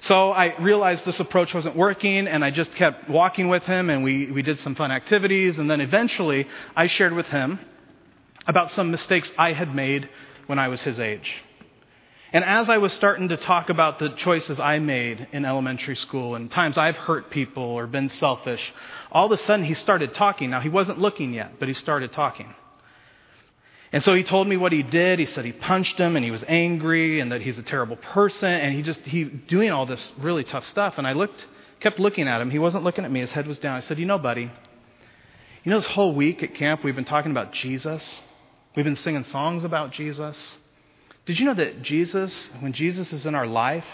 So 0.00 0.30
I 0.30 0.60
realized 0.60 1.04
this 1.04 1.20
approach 1.20 1.54
wasn't 1.54 1.76
working, 1.76 2.26
and 2.26 2.44
I 2.44 2.50
just 2.50 2.74
kept 2.74 3.08
walking 3.08 3.48
with 3.48 3.64
him, 3.64 3.90
and 3.90 4.04
we, 4.04 4.30
we 4.30 4.42
did 4.42 4.58
some 4.60 4.74
fun 4.74 4.90
activities. 4.90 5.58
And 5.58 5.70
then 5.70 5.80
eventually, 5.80 6.46
I 6.76 6.86
shared 6.86 7.12
with 7.12 7.26
him 7.26 7.58
about 8.46 8.70
some 8.72 8.90
mistakes 8.90 9.30
I 9.38 9.52
had 9.52 9.74
made 9.74 10.08
when 10.46 10.58
I 10.58 10.68
was 10.68 10.82
his 10.82 11.00
age. 11.00 11.32
And 12.34 12.44
as 12.44 12.68
I 12.68 12.78
was 12.78 12.92
starting 12.92 13.28
to 13.28 13.36
talk 13.36 13.70
about 13.70 14.00
the 14.00 14.08
choices 14.10 14.58
I 14.58 14.80
made 14.80 15.28
in 15.32 15.44
elementary 15.44 15.94
school 15.94 16.34
and 16.34 16.50
times 16.50 16.76
I've 16.76 16.96
hurt 16.96 17.30
people 17.30 17.62
or 17.62 17.86
been 17.86 18.08
selfish, 18.08 18.74
all 19.12 19.26
of 19.26 19.32
a 19.32 19.36
sudden 19.36 19.64
he 19.64 19.74
started 19.74 20.14
talking. 20.14 20.50
Now, 20.50 20.60
he 20.60 20.68
wasn't 20.68 20.98
looking 20.98 21.32
yet, 21.32 21.60
but 21.60 21.68
he 21.68 21.74
started 21.74 22.12
talking. 22.12 22.52
And 23.94 24.02
so 24.02 24.12
he 24.12 24.24
told 24.24 24.48
me 24.48 24.56
what 24.56 24.72
he 24.72 24.82
did. 24.82 25.20
He 25.20 25.24
said 25.24 25.44
he 25.44 25.52
punched 25.52 25.98
him 25.98 26.16
and 26.16 26.24
he 26.24 26.32
was 26.32 26.42
angry 26.48 27.20
and 27.20 27.30
that 27.30 27.42
he's 27.42 27.60
a 27.60 27.62
terrible 27.62 27.94
person 27.94 28.50
and 28.50 28.74
he 28.74 28.82
just 28.82 29.00
he 29.02 29.22
doing 29.22 29.70
all 29.70 29.86
this 29.86 30.10
really 30.18 30.42
tough 30.42 30.66
stuff. 30.66 30.98
And 30.98 31.06
I 31.06 31.12
looked, 31.12 31.46
kept 31.78 32.00
looking 32.00 32.26
at 32.26 32.40
him. 32.40 32.50
He 32.50 32.58
wasn't 32.58 32.82
looking 32.82 33.04
at 33.04 33.12
me. 33.12 33.20
His 33.20 33.30
head 33.30 33.46
was 33.46 33.60
down. 33.60 33.76
I 33.76 33.80
said, 33.80 34.00
"You 34.00 34.06
know, 34.06 34.18
buddy, 34.18 34.50
you 35.62 35.70
know 35.70 35.78
this 35.78 35.86
whole 35.86 36.12
week 36.12 36.42
at 36.42 36.56
camp 36.56 36.82
we've 36.82 36.96
been 36.96 37.04
talking 37.04 37.30
about 37.30 37.52
Jesus. 37.52 38.20
We've 38.74 38.84
been 38.84 38.96
singing 38.96 39.22
songs 39.22 39.62
about 39.62 39.92
Jesus. 39.92 40.58
Did 41.24 41.38
you 41.38 41.46
know 41.46 41.54
that 41.54 41.82
Jesus, 41.82 42.50
when 42.58 42.72
Jesus 42.72 43.12
is 43.12 43.26
in 43.26 43.36
our 43.36 43.46
life, 43.46 43.86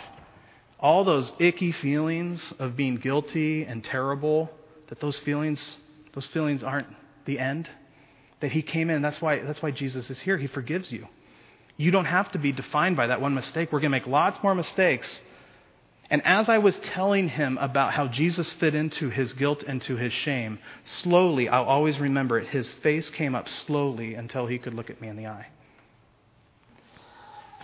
all 0.79 1.05
those 1.05 1.31
icky 1.39 1.73
feelings 1.73 2.55
of 2.59 2.75
being 2.75 2.97
guilty 2.97 3.65
and 3.65 3.85
terrible, 3.85 4.51
that 4.87 4.99
those 5.01 5.19
feelings, 5.19 5.77
those 6.15 6.27
feelings 6.29 6.65
aren't 6.65 6.89
the 7.27 7.39
end?" 7.39 7.69
That 8.41 8.53
he 8.53 8.63
came 8.63 8.91
in. 8.91 9.03
That's 9.03 9.21
why, 9.21 9.41
that's 9.41 9.63
why 9.63 9.71
Jesus 9.71 10.11
is 10.11 10.19
here. 10.21 10.37
He 10.37 10.47
forgives 10.47 10.91
you. 10.91 11.07
You 11.77 11.91
don't 11.91 12.07
have 12.07 12.31
to 12.33 12.39
be 12.39 12.53
defined 12.53 12.97
by 12.97 13.07
that 13.07 13.21
one 13.21 13.35
mistake. 13.35 13.73
We're 13.73 13.81
going 13.81 13.93
to 13.93 13.99
make 13.99 14.07
lots 14.07 14.43
more 14.43 14.55
mistakes. 14.55 15.21
And 16.11 16.27
as 16.27 16.49
I 16.49 16.59
was 16.59 16.77
telling 16.79 17.29
him 17.29 17.57
about 17.59 17.93
how 17.93 18.09
Jesus 18.09 18.51
fit 18.51 18.75
into 18.75 19.11
his 19.11 19.33
guilt 19.33 19.63
and 19.67 19.81
to 19.83 19.97
his 19.97 20.13
shame, 20.13 20.59
slowly, 20.85 21.49
I'll 21.49 21.65
always 21.65 21.99
remember 22.01 22.39
it, 22.39 22.49
his 22.49 22.71
face 22.71 23.09
came 23.11 23.35
up 23.35 23.49
slowly 23.49 24.15
until 24.15 24.47
he 24.47 24.59
could 24.59 24.75
look 24.75 24.91
at 24.91 25.01
me 25.01 25.09
in 25.09 25.17
the 25.17 25.29
eye. 25.29 25.47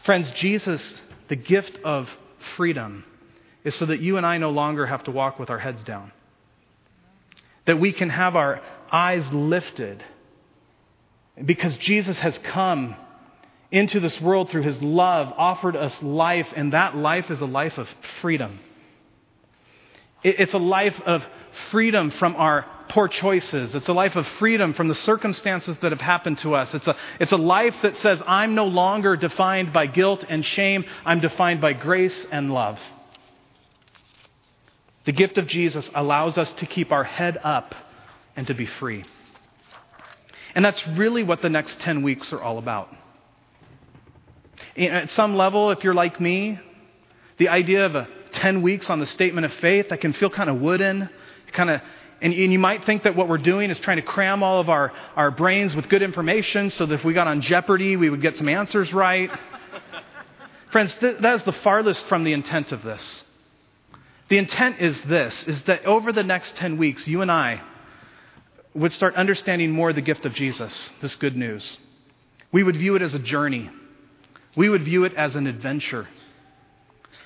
Friends, 0.04 0.30
Jesus, 0.30 1.02
the 1.28 1.36
gift 1.36 1.80
of 1.82 2.08
freedom, 2.56 3.04
is 3.64 3.74
so 3.74 3.86
that 3.86 4.00
you 4.00 4.16
and 4.16 4.24
I 4.24 4.38
no 4.38 4.50
longer 4.50 4.86
have 4.86 5.02
to 5.04 5.10
walk 5.10 5.40
with 5.40 5.50
our 5.50 5.58
heads 5.58 5.82
down. 5.82 6.12
That 7.64 7.80
we 7.80 7.92
can 7.92 8.10
have 8.10 8.36
our 8.36 8.60
eyes 8.92 9.28
lifted 9.32 10.04
because 11.44 11.77
Jesus 11.77 12.18
has 12.18 12.38
come 12.38 12.96
into 13.70 14.01
this 14.01 14.20
world 14.20 14.51
through 14.51 14.62
his 14.62 14.81
love, 14.81 15.33
offered 15.37 15.77
us 15.77 16.03
life, 16.03 16.49
and 16.55 16.72
that 16.72 16.96
life 16.96 17.31
is 17.31 17.40
a 17.40 17.46
life 17.46 17.79
of 17.79 17.88
freedom. 18.20 18.59
It's 20.22 20.55
a 20.55 20.59
life 20.59 20.99
of 21.05 21.22
freedom 21.70 22.11
from 22.11 22.37
our 22.37 22.64
poor 22.88 23.09
choices. 23.09 23.75
It's 23.75 23.88
a 23.88 23.92
life 23.92 24.16
of 24.16 24.27
freedom 24.38 24.75
from 24.75 24.88
the 24.88 24.94
circumstances 24.94 25.77
that 25.79 25.92
have 25.92 26.01
happened 26.01 26.38
to 26.38 26.55
us. 26.55 26.75
It's 26.75 26.87
a, 26.87 26.96
it's 27.20 27.33
a 27.33 27.37
life 27.37 27.75
that 27.83 27.96
says, 27.99 28.22
I'm 28.27 28.55
no 28.55 28.66
longer 28.66 29.16
defined 29.16 29.72
by 29.72 29.87
guilt 29.87 30.25
and 30.29 30.44
shame, 30.44 30.85
I'm 31.05 31.20
defined 31.20 31.61
by 31.61 31.72
grace 31.75 32.27
and 32.31 32.53
love. 32.53 32.79
The 35.05 35.12
gift 35.12 35.38
of 35.38 35.46
Jesus 35.46 35.88
allows 35.94 36.38
us 36.38 36.53
to 36.55 36.66
keep 36.66 36.90
our 36.90 37.05
head 37.05 37.38
up 37.42 37.75
and 38.35 38.46
to 38.49 38.55
be 38.55 38.66
free. 38.66 39.05
And 40.57 40.64
that's 40.64 40.85
really 40.88 41.23
what 41.23 41.42
the 41.42 41.51
next 41.51 41.81
10 41.81 42.03
weeks 42.03 42.33
are 42.33 42.40
all 42.40 42.57
about. 42.57 42.88
At 44.75 45.11
some 45.11 45.37
level, 45.37 45.71
if 45.71 45.85
you're 45.85 45.95
like 45.95 46.19
me, 46.19 46.59
the 47.37 47.51
idea 47.51 47.85
of 47.85 47.95
a 47.95 48.09
10 48.33 48.62
weeks 48.62 48.88
on 48.88 48.99
the 48.99 49.05
statement 49.05 49.45
of 49.45 49.53
faith, 49.55 49.90
that 49.90 50.01
can 50.01 50.14
feel 50.14 50.31
kind 50.31 50.49
of 50.49 50.59
wooden, 50.59 51.11
kind 51.53 51.69
of 51.69 51.83
and, 52.23 52.33
and, 52.33 52.51
you 52.51 52.59
might 52.59 52.87
think 52.87 53.03
that 53.03 53.14
what 53.14 53.29
we're 53.29 53.37
doing 53.37 53.69
is 53.69 53.79
trying 53.79 53.99
to 53.99 54.03
cram 54.03 54.42
all 54.42 54.59
of 54.59 54.71
our, 54.71 54.90
our 55.16 55.31
brains 55.31 55.77
with 55.77 55.90
good 55.90 56.01
information 56.01 56.71
so 56.71 56.87
that 56.87 56.95
if 56.95 57.05
we 57.05 57.12
got 57.12 57.29
on 57.29 57.42
Jeopardy, 57.42 57.99
we 57.99 58.09
would 58.09 58.23
get 58.23 58.38
some 58.38 58.49
answers 58.49 58.90
right. 58.95 59.31
Friends, 60.73 60.95
th- 60.95 61.19
that 61.21 61.35
is 61.35 61.42
the 61.42 61.53
farthest 61.53 62.07
from 62.07 62.25
the 62.25 62.33
intent 62.33 62.73
of 62.73 62.83
this. 62.83 63.23
The 64.31 64.38
intent 64.38 64.81
is 64.81 64.99
this, 65.03 65.47
is 65.47 65.62
that 65.64 65.85
over 65.85 66.11
the 66.11 66.23
next 66.23 66.57
10 66.57 66.79
weeks, 66.79 67.07
you 67.07 67.21
and 67.21 67.31
I 67.31 67.61
would 68.76 68.92
start 68.92 69.16
understanding 69.16 69.72
more 69.72 69.92
the 69.92 70.00
gift 70.00 70.26
of 70.26 70.34
Jesus, 70.34 70.90
this 71.00 71.16
good 71.16 71.36
news. 71.36 71.78
We 72.52 72.62
would 72.62 72.76
view 72.76 72.94
it 72.96 73.02
as 73.02 73.14
a 73.14 73.18
journey, 73.18 73.70
we 74.56 74.68
would 74.68 74.82
view 74.82 75.04
it 75.04 75.14
as 75.14 75.34
an 75.34 75.46
adventure. 75.46 76.06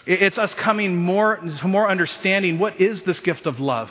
It's 0.07 0.39
us 0.39 0.55
coming 0.55 0.97
more 0.97 1.37
to 1.37 1.69
more 1.69 1.89
understanding 1.89 2.59
what 2.59 2.81
is 2.81 3.03
this 3.03 3.21
gift 3.21 3.47
of 3.47 3.61
love? 3.61 3.91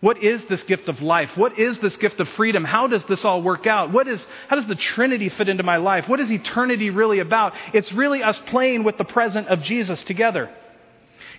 What 0.00 0.22
is 0.22 0.44
this 0.44 0.62
gift 0.62 0.88
of 0.88 1.02
life? 1.02 1.36
What 1.36 1.58
is 1.58 1.78
this 1.78 1.96
gift 1.96 2.20
of 2.20 2.28
freedom? 2.30 2.64
How 2.64 2.86
does 2.86 3.02
this 3.04 3.24
all 3.24 3.42
work 3.42 3.66
out? 3.66 3.92
What 3.92 4.06
is, 4.06 4.24
how 4.46 4.54
does 4.54 4.66
the 4.66 4.76
Trinity 4.76 5.28
fit 5.28 5.48
into 5.48 5.64
my 5.64 5.78
life? 5.78 6.08
What 6.08 6.20
is 6.20 6.30
eternity 6.30 6.90
really 6.90 7.18
about? 7.18 7.52
It's 7.74 7.92
really 7.92 8.22
us 8.22 8.38
playing 8.46 8.84
with 8.84 8.96
the 8.96 9.04
present 9.04 9.48
of 9.48 9.62
Jesus 9.62 10.02
together. 10.04 10.50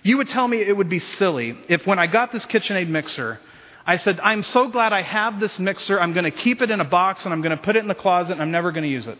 You 0.02 0.18
would 0.18 0.28
tell 0.28 0.46
me 0.46 0.58
it 0.58 0.76
would 0.76 0.90
be 0.90 0.98
silly 0.98 1.56
if 1.68 1.86
when 1.86 1.98
I 1.98 2.06
got 2.06 2.32
this 2.32 2.44
KitchenAid 2.44 2.88
mixer, 2.88 3.40
I 3.86 3.96
said, 3.96 4.20
I'm 4.20 4.42
so 4.42 4.68
glad 4.68 4.92
I 4.92 5.02
have 5.02 5.40
this 5.40 5.58
mixer. 5.58 6.00
I'm 6.00 6.12
going 6.12 6.24
to 6.24 6.30
keep 6.30 6.60
it 6.62 6.70
in 6.70 6.80
a 6.80 6.84
box 6.84 7.24
and 7.24 7.32
I'm 7.32 7.42
going 7.42 7.56
to 7.56 7.62
put 7.62 7.76
it 7.76 7.80
in 7.80 7.88
the 7.88 7.94
closet 7.94 8.34
and 8.34 8.42
I'm 8.42 8.50
never 8.50 8.72
going 8.72 8.84
to 8.84 8.90
use 8.90 9.06
it. 9.06 9.18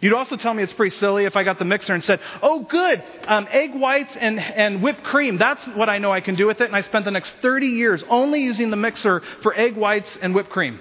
You'd 0.00 0.14
also 0.14 0.36
tell 0.36 0.54
me 0.54 0.62
it's 0.62 0.72
pretty 0.72 0.94
silly 0.94 1.24
if 1.24 1.34
I 1.34 1.42
got 1.42 1.58
the 1.58 1.64
mixer 1.64 1.92
and 1.92 2.04
said, 2.04 2.20
Oh, 2.40 2.62
good, 2.62 3.02
um, 3.26 3.48
egg 3.50 3.74
whites 3.74 4.16
and, 4.16 4.38
and 4.38 4.80
whipped 4.80 5.02
cream. 5.02 5.38
That's 5.38 5.64
what 5.68 5.88
I 5.88 5.98
know 5.98 6.12
I 6.12 6.20
can 6.20 6.36
do 6.36 6.46
with 6.46 6.60
it. 6.60 6.66
And 6.66 6.76
I 6.76 6.82
spent 6.82 7.04
the 7.04 7.10
next 7.10 7.34
30 7.42 7.66
years 7.66 8.04
only 8.08 8.42
using 8.42 8.70
the 8.70 8.76
mixer 8.76 9.22
for 9.42 9.54
egg 9.56 9.76
whites 9.76 10.16
and 10.22 10.34
whipped 10.34 10.50
cream. 10.50 10.78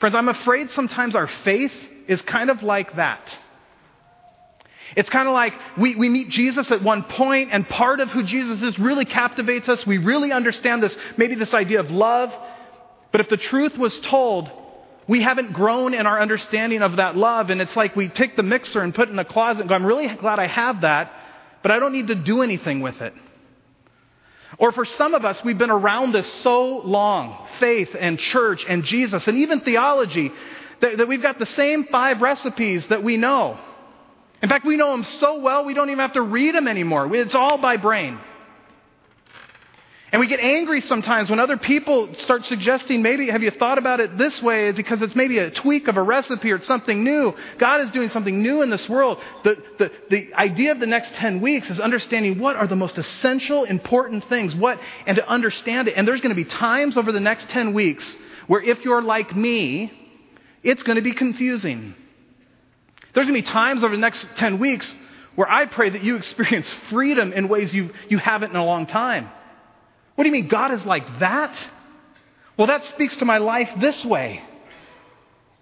Friends, 0.00 0.14
I'm 0.14 0.28
afraid 0.28 0.70
sometimes 0.70 1.16
our 1.16 1.26
faith 1.26 1.72
is 2.08 2.20
kind 2.22 2.50
of 2.50 2.62
like 2.62 2.96
that. 2.96 3.36
It's 4.94 5.10
kind 5.10 5.26
of 5.26 5.34
like 5.34 5.52
we, 5.76 5.96
we 5.96 6.08
meet 6.08 6.28
Jesus 6.28 6.70
at 6.70 6.82
one 6.82 7.02
point, 7.02 7.50
and 7.52 7.68
part 7.68 8.00
of 8.00 8.10
who 8.10 8.22
Jesus 8.22 8.62
is 8.62 8.78
really 8.78 9.04
captivates 9.04 9.68
us. 9.68 9.84
We 9.86 9.98
really 9.98 10.32
understand 10.32 10.82
this, 10.82 10.96
maybe 11.16 11.34
this 11.34 11.52
idea 11.52 11.80
of 11.80 11.90
love. 11.90 12.32
But 13.10 13.20
if 13.20 13.28
the 13.28 13.36
truth 13.36 13.76
was 13.76 13.98
told, 14.00 14.50
we 15.08 15.22
haven't 15.22 15.52
grown 15.52 15.94
in 15.94 16.06
our 16.06 16.20
understanding 16.20 16.82
of 16.82 16.96
that 16.96 17.16
love. 17.16 17.50
And 17.50 17.60
it's 17.60 17.74
like 17.74 17.96
we 17.96 18.08
take 18.08 18.36
the 18.36 18.42
mixer 18.42 18.80
and 18.80 18.94
put 18.94 19.08
it 19.08 19.10
in 19.10 19.16
the 19.16 19.24
closet 19.24 19.62
and 19.62 19.68
go, 19.68 19.74
I'm 19.74 19.86
really 19.86 20.06
glad 20.16 20.38
I 20.38 20.46
have 20.46 20.82
that, 20.82 21.12
but 21.62 21.72
I 21.72 21.78
don't 21.78 21.92
need 21.92 22.08
to 22.08 22.14
do 22.14 22.42
anything 22.42 22.80
with 22.80 23.00
it. 23.00 23.14
Or 24.58 24.72
for 24.72 24.84
some 24.84 25.14
of 25.14 25.24
us, 25.24 25.42
we've 25.44 25.58
been 25.58 25.70
around 25.70 26.12
this 26.12 26.26
so 26.26 26.78
long 26.78 27.46
faith 27.58 27.94
and 27.98 28.18
church 28.18 28.64
and 28.66 28.84
Jesus 28.84 29.26
and 29.28 29.38
even 29.38 29.60
theology 29.60 30.32
that, 30.80 30.98
that 30.98 31.08
we've 31.08 31.22
got 31.22 31.38
the 31.38 31.46
same 31.46 31.84
five 31.84 32.20
recipes 32.20 32.86
that 32.86 33.02
we 33.02 33.16
know. 33.16 33.58
In 34.46 34.50
fact, 34.50 34.64
we 34.64 34.76
know 34.76 34.92
them 34.92 35.02
so 35.02 35.40
well, 35.40 35.64
we 35.64 35.74
don't 35.74 35.88
even 35.90 35.98
have 35.98 36.12
to 36.12 36.22
read 36.22 36.54
them 36.54 36.68
anymore. 36.68 37.12
It's 37.16 37.34
all 37.34 37.58
by 37.58 37.78
brain. 37.78 38.16
And 40.12 40.20
we 40.20 40.28
get 40.28 40.38
angry 40.38 40.82
sometimes 40.82 41.28
when 41.28 41.40
other 41.40 41.56
people 41.56 42.14
start 42.14 42.44
suggesting, 42.44 43.02
maybe, 43.02 43.28
have 43.28 43.42
you 43.42 43.50
thought 43.50 43.76
about 43.76 43.98
it 43.98 44.16
this 44.16 44.40
way? 44.40 44.70
Because 44.70 45.02
it's 45.02 45.16
maybe 45.16 45.38
a 45.38 45.50
tweak 45.50 45.88
of 45.88 45.96
a 45.96 46.02
recipe 46.02 46.52
or 46.52 46.60
something 46.60 47.02
new. 47.02 47.34
God 47.58 47.80
is 47.80 47.90
doing 47.90 48.08
something 48.08 48.40
new 48.40 48.62
in 48.62 48.70
this 48.70 48.88
world. 48.88 49.20
The, 49.42 49.60
the, 49.78 49.92
the 50.10 50.34
idea 50.34 50.70
of 50.70 50.78
the 50.78 50.86
next 50.86 51.14
10 51.14 51.40
weeks 51.40 51.68
is 51.68 51.80
understanding 51.80 52.38
what 52.38 52.54
are 52.54 52.68
the 52.68 52.76
most 52.76 52.98
essential, 52.98 53.64
important 53.64 54.26
things, 54.26 54.54
what, 54.54 54.78
and 55.06 55.16
to 55.16 55.28
understand 55.28 55.88
it. 55.88 55.94
And 55.96 56.06
there's 56.06 56.20
going 56.20 56.36
to 56.36 56.40
be 56.40 56.48
times 56.48 56.96
over 56.96 57.10
the 57.10 57.18
next 57.18 57.48
10 57.48 57.74
weeks 57.74 58.16
where 58.46 58.62
if 58.62 58.84
you're 58.84 59.02
like 59.02 59.34
me, 59.34 59.90
it's 60.62 60.84
going 60.84 60.98
to 60.98 61.02
be 61.02 61.14
confusing. 61.14 61.96
There's 63.16 63.26
going 63.26 63.42
to 63.42 63.46
be 63.46 63.50
times 63.50 63.82
over 63.82 63.94
the 63.94 64.00
next 64.00 64.26
10 64.36 64.58
weeks 64.58 64.94
where 65.36 65.50
I 65.50 65.64
pray 65.64 65.88
that 65.88 66.04
you 66.04 66.16
experience 66.16 66.70
freedom 66.90 67.32
in 67.32 67.48
ways 67.48 67.72
you, 67.72 67.94
you 68.10 68.18
haven't 68.18 68.50
in 68.50 68.56
a 68.56 68.64
long 68.64 68.84
time. 68.84 69.30
What 70.14 70.24
do 70.24 70.28
you 70.28 70.32
mean 70.34 70.48
God 70.48 70.70
is 70.70 70.84
like 70.84 71.20
that? 71.20 71.58
Well, 72.58 72.66
that 72.66 72.84
speaks 72.84 73.16
to 73.16 73.24
my 73.24 73.38
life 73.38 73.70
this 73.80 74.04
way. 74.04 74.42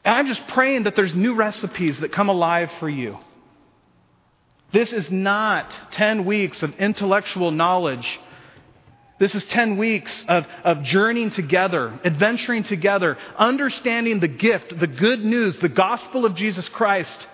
And 0.05 0.17
I'm 0.17 0.27
just 0.27 0.45
praying 0.49 0.83
that 0.83 0.97
there's 0.97 1.15
new 1.15 1.37
recipes 1.37 2.01
that 2.01 2.11
come 2.11 2.29
alive 2.29 2.73
for 2.81 2.89
you. 2.89 3.19
This 4.73 4.93
is 4.93 5.09
not 5.09 5.77
10 5.93 6.25
weeks 6.25 6.61
of 6.65 6.75
intellectual 6.81 7.53
knowledge. 7.53 8.19
This 9.21 9.33
is 9.33 9.45
10 9.45 9.77
weeks 9.77 10.25
of, 10.27 10.45
of 10.65 10.83
journeying 10.83 11.31
together, 11.31 12.01
adventuring 12.05 12.65
together, 12.65 13.17
understanding 13.37 14.19
the 14.19 14.27
gift, 14.27 14.77
the 14.77 14.89
good 14.89 15.25
news, 15.25 15.57
the 15.59 15.69
gospel 15.69 16.27
of 16.27 16.35
Jesus 16.35 16.69
Christ 16.69 17.29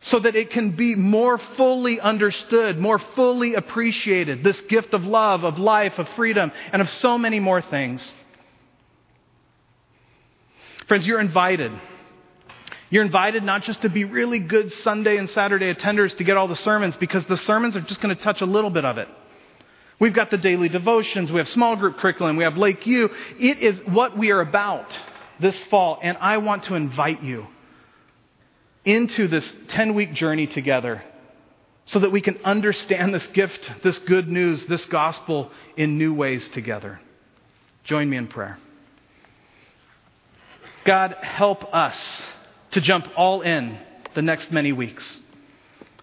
so 0.00 0.18
that 0.20 0.36
it 0.36 0.50
can 0.50 0.72
be 0.72 0.94
more 0.94 1.38
fully 1.38 2.00
understood, 2.00 2.78
more 2.78 2.98
fully 2.98 3.54
appreciated. 3.54 4.44
This 4.44 4.60
gift 4.62 4.94
of 4.94 5.04
love, 5.04 5.44
of 5.44 5.58
life, 5.58 5.98
of 5.98 6.08
freedom, 6.10 6.52
and 6.72 6.82
of 6.82 6.90
so 6.90 7.18
many 7.18 7.40
more 7.40 7.62
things. 7.62 8.12
Friends, 10.86 11.06
you're 11.06 11.20
invited. 11.20 11.72
You're 12.90 13.04
invited 13.04 13.42
not 13.42 13.62
just 13.62 13.82
to 13.82 13.88
be 13.88 14.04
really 14.04 14.38
good 14.38 14.72
Sunday 14.84 15.16
and 15.16 15.28
Saturday 15.28 15.74
attenders 15.74 16.16
to 16.18 16.24
get 16.24 16.36
all 16.36 16.46
the 16.46 16.54
sermons, 16.54 16.96
because 16.96 17.24
the 17.24 17.36
sermons 17.38 17.74
are 17.74 17.80
just 17.80 18.00
going 18.00 18.14
to 18.14 18.22
touch 18.22 18.40
a 18.40 18.46
little 18.46 18.70
bit 18.70 18.84
of 18.84 18.98
it. 18.98 19.08
We've 19.98 20.14
got 20.14 20.30
the 20.30 20.36
daily 20.36 20.68
devotions, 20.68 21.32
we 21.32 21.38
have 21.38 21.48
small 21.48 21.74
group 21.74 21.96
curriculum, 21.96 22.36
we 22.36 22.44
have 22.44 22.56
Lake 22.56 22.86
U. 22.86 23.10
It 23.40 23.58
is 23.58 23.80
what 23.86 24.16
we 24.16 24.30
are 24.30 24.40
about 24.40 24.96
this 25.40 25.60
fall, 25.64 25.98
and 26.02 26.16
I 26.18 26.36
want 26.36 26.64
to 26.64 26.74
invite 26.74 27.22
you 27.22 27.46
into 28.86 29.28
this 29.28 29.52
10 29.68 29.94
week 29.94 30.14
journey 30.14 30.46
together 30.46 31.02
so 31.84 31.98
that 31.98 32.12
we 32.12 32.20
can 32.20 32.38
understand 32.44 33.12
this 33.12 33.26
gift, 33.28 33.70
this 33.82 33.98
good 33.98 34.28
news, 34.28 34.64
this 34.64 34.84
gospel 34.86 35.50
in 35.76 35.98
new 35.98 36.14
ways 36.14 36.48
together. 36.48 37.00
Join 37.84 38.08
me 38.08 38.16
in 38.16 38.28
prayer. 38.28 38.58
God, 40.84 41.16
help 41.20 41.74
us 41.74 42.24
to 42.70 42.80
jump 42.80 43.06
all 43.16 43.42
in 43.42 43.78
the 44.14 44.22
next 44.22 44.50
many 44.52 44.72
weeks. 44.72 45.20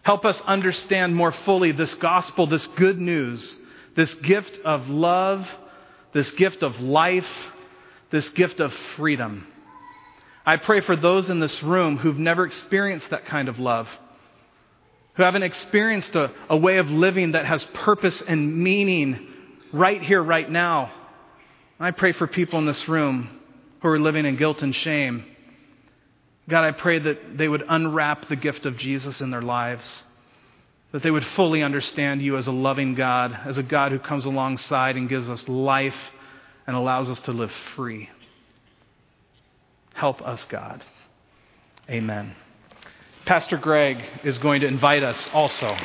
Help 0.04 0.26
us 0.26 0.40
understand 0.42 1.16
more 1.16 1.32
fully 1.32 1.72
this 1.72 1.94
gospel, 1.96 2.48
this 2.48 2.68
good 2.68 3.00
news, 3.00 3.58
this 3.96 4.14
gift 4.16 4.60
of 4.66 4.88
love, 4.90 5.48
this 6.14 6.32
gift 6.32 6.64
of 6.64 6.80
life, 6.80 7.28
this 8.12 8.28
gift 8.30 8.60
of 8.60 8.74
freedom. 8.98 9.48
I 10.46 10.58
pray 10.58 10.82
for 10.82 10.96
those 10.96 11.30
in 11.30 11.40
this 11.40 11.64
room 11.64 11.98
who've 11.98 12.20
never 12.20 12.46
experienced 12.46 13.10
that 13.12 13.26
kind 13.26 13.48
of 13.48 13.60
love, 13.60 13.88
who 15.14 15.24
haven't 15.24 15.44
experienced 15.44 16.16
a, 16.16 16.32
a 16.50 16.58
way 16.58 16.78
of 16.78 16.90
living 16.90 17.32
that 17.32 17.46
has 17.46 17.64
purpose 17.74 18.22
and 18.22 18.58
meaning 18.58 19.28
right 19.72 20.02
here, 20.02 20.22
right 20.22 20.50
now. 20.50 20.92
I 21.80 21.92
pray 21.92 22.12
for 22.12 22.28
people 22.28 22.60
in 22.60 22.66
this 22.66 22.88
room 22.88 23.40
who 23.82 23.88
are 23.88 24.00
living 24.00 24.26
in 24.26 24.36
guilt 24.36 24.62
and 24.62 24.76
shame. 24.76 25.26
God, 26.50 26.66
I 26.66 26.72
pray 26.72 27.00
that 27.00 27.38
they 27.38 27.48
would 27.48 27.64
unwrap 27.68 28.28
the 28.28 28.36
gift 28.36 28.66
of 28.66 28.78
Jesus 28.78 29.22
in 29.22 29.32
their 29.32 29.42
lives, 29.42 30.04
that 30.92 31.04
they 31.04 31.12
would 31.12 31.26
fully 31.26 31.64
understand 31.64 32.22
you 32.22 32.36
as 32.38 32.48
a 32.48 32.52
loving 32.52 32.96
God, 32.96 33.38
as 33.46 33.58
a 33.58 33.64
God 33.64 33.94
who 33.94 34.00
comes 34.00 34.26
alongside 34.26 34.98
and 34.98 35.08
gives 35.08 35.30
us 35.30 35.48
life 35.48 35.96
and 36.68 36.76
allows 36.76 37.10
us 37.10 37.20
to 37.22 37.32
live 37.32 37.52
free. 37.76 38.10
Help 39.94 40.22
us, 40.22 40.46
God. 40.46 40.84
Amen. 41.90 42.36
Pastor 43.26 43.58
Greg 43.58 43.98
is 44.24 44.38
going 44.38 44.62
to 44.62 44.68
invite 44.68 45.04
us 45.04 45.30
also. 45.34 45.76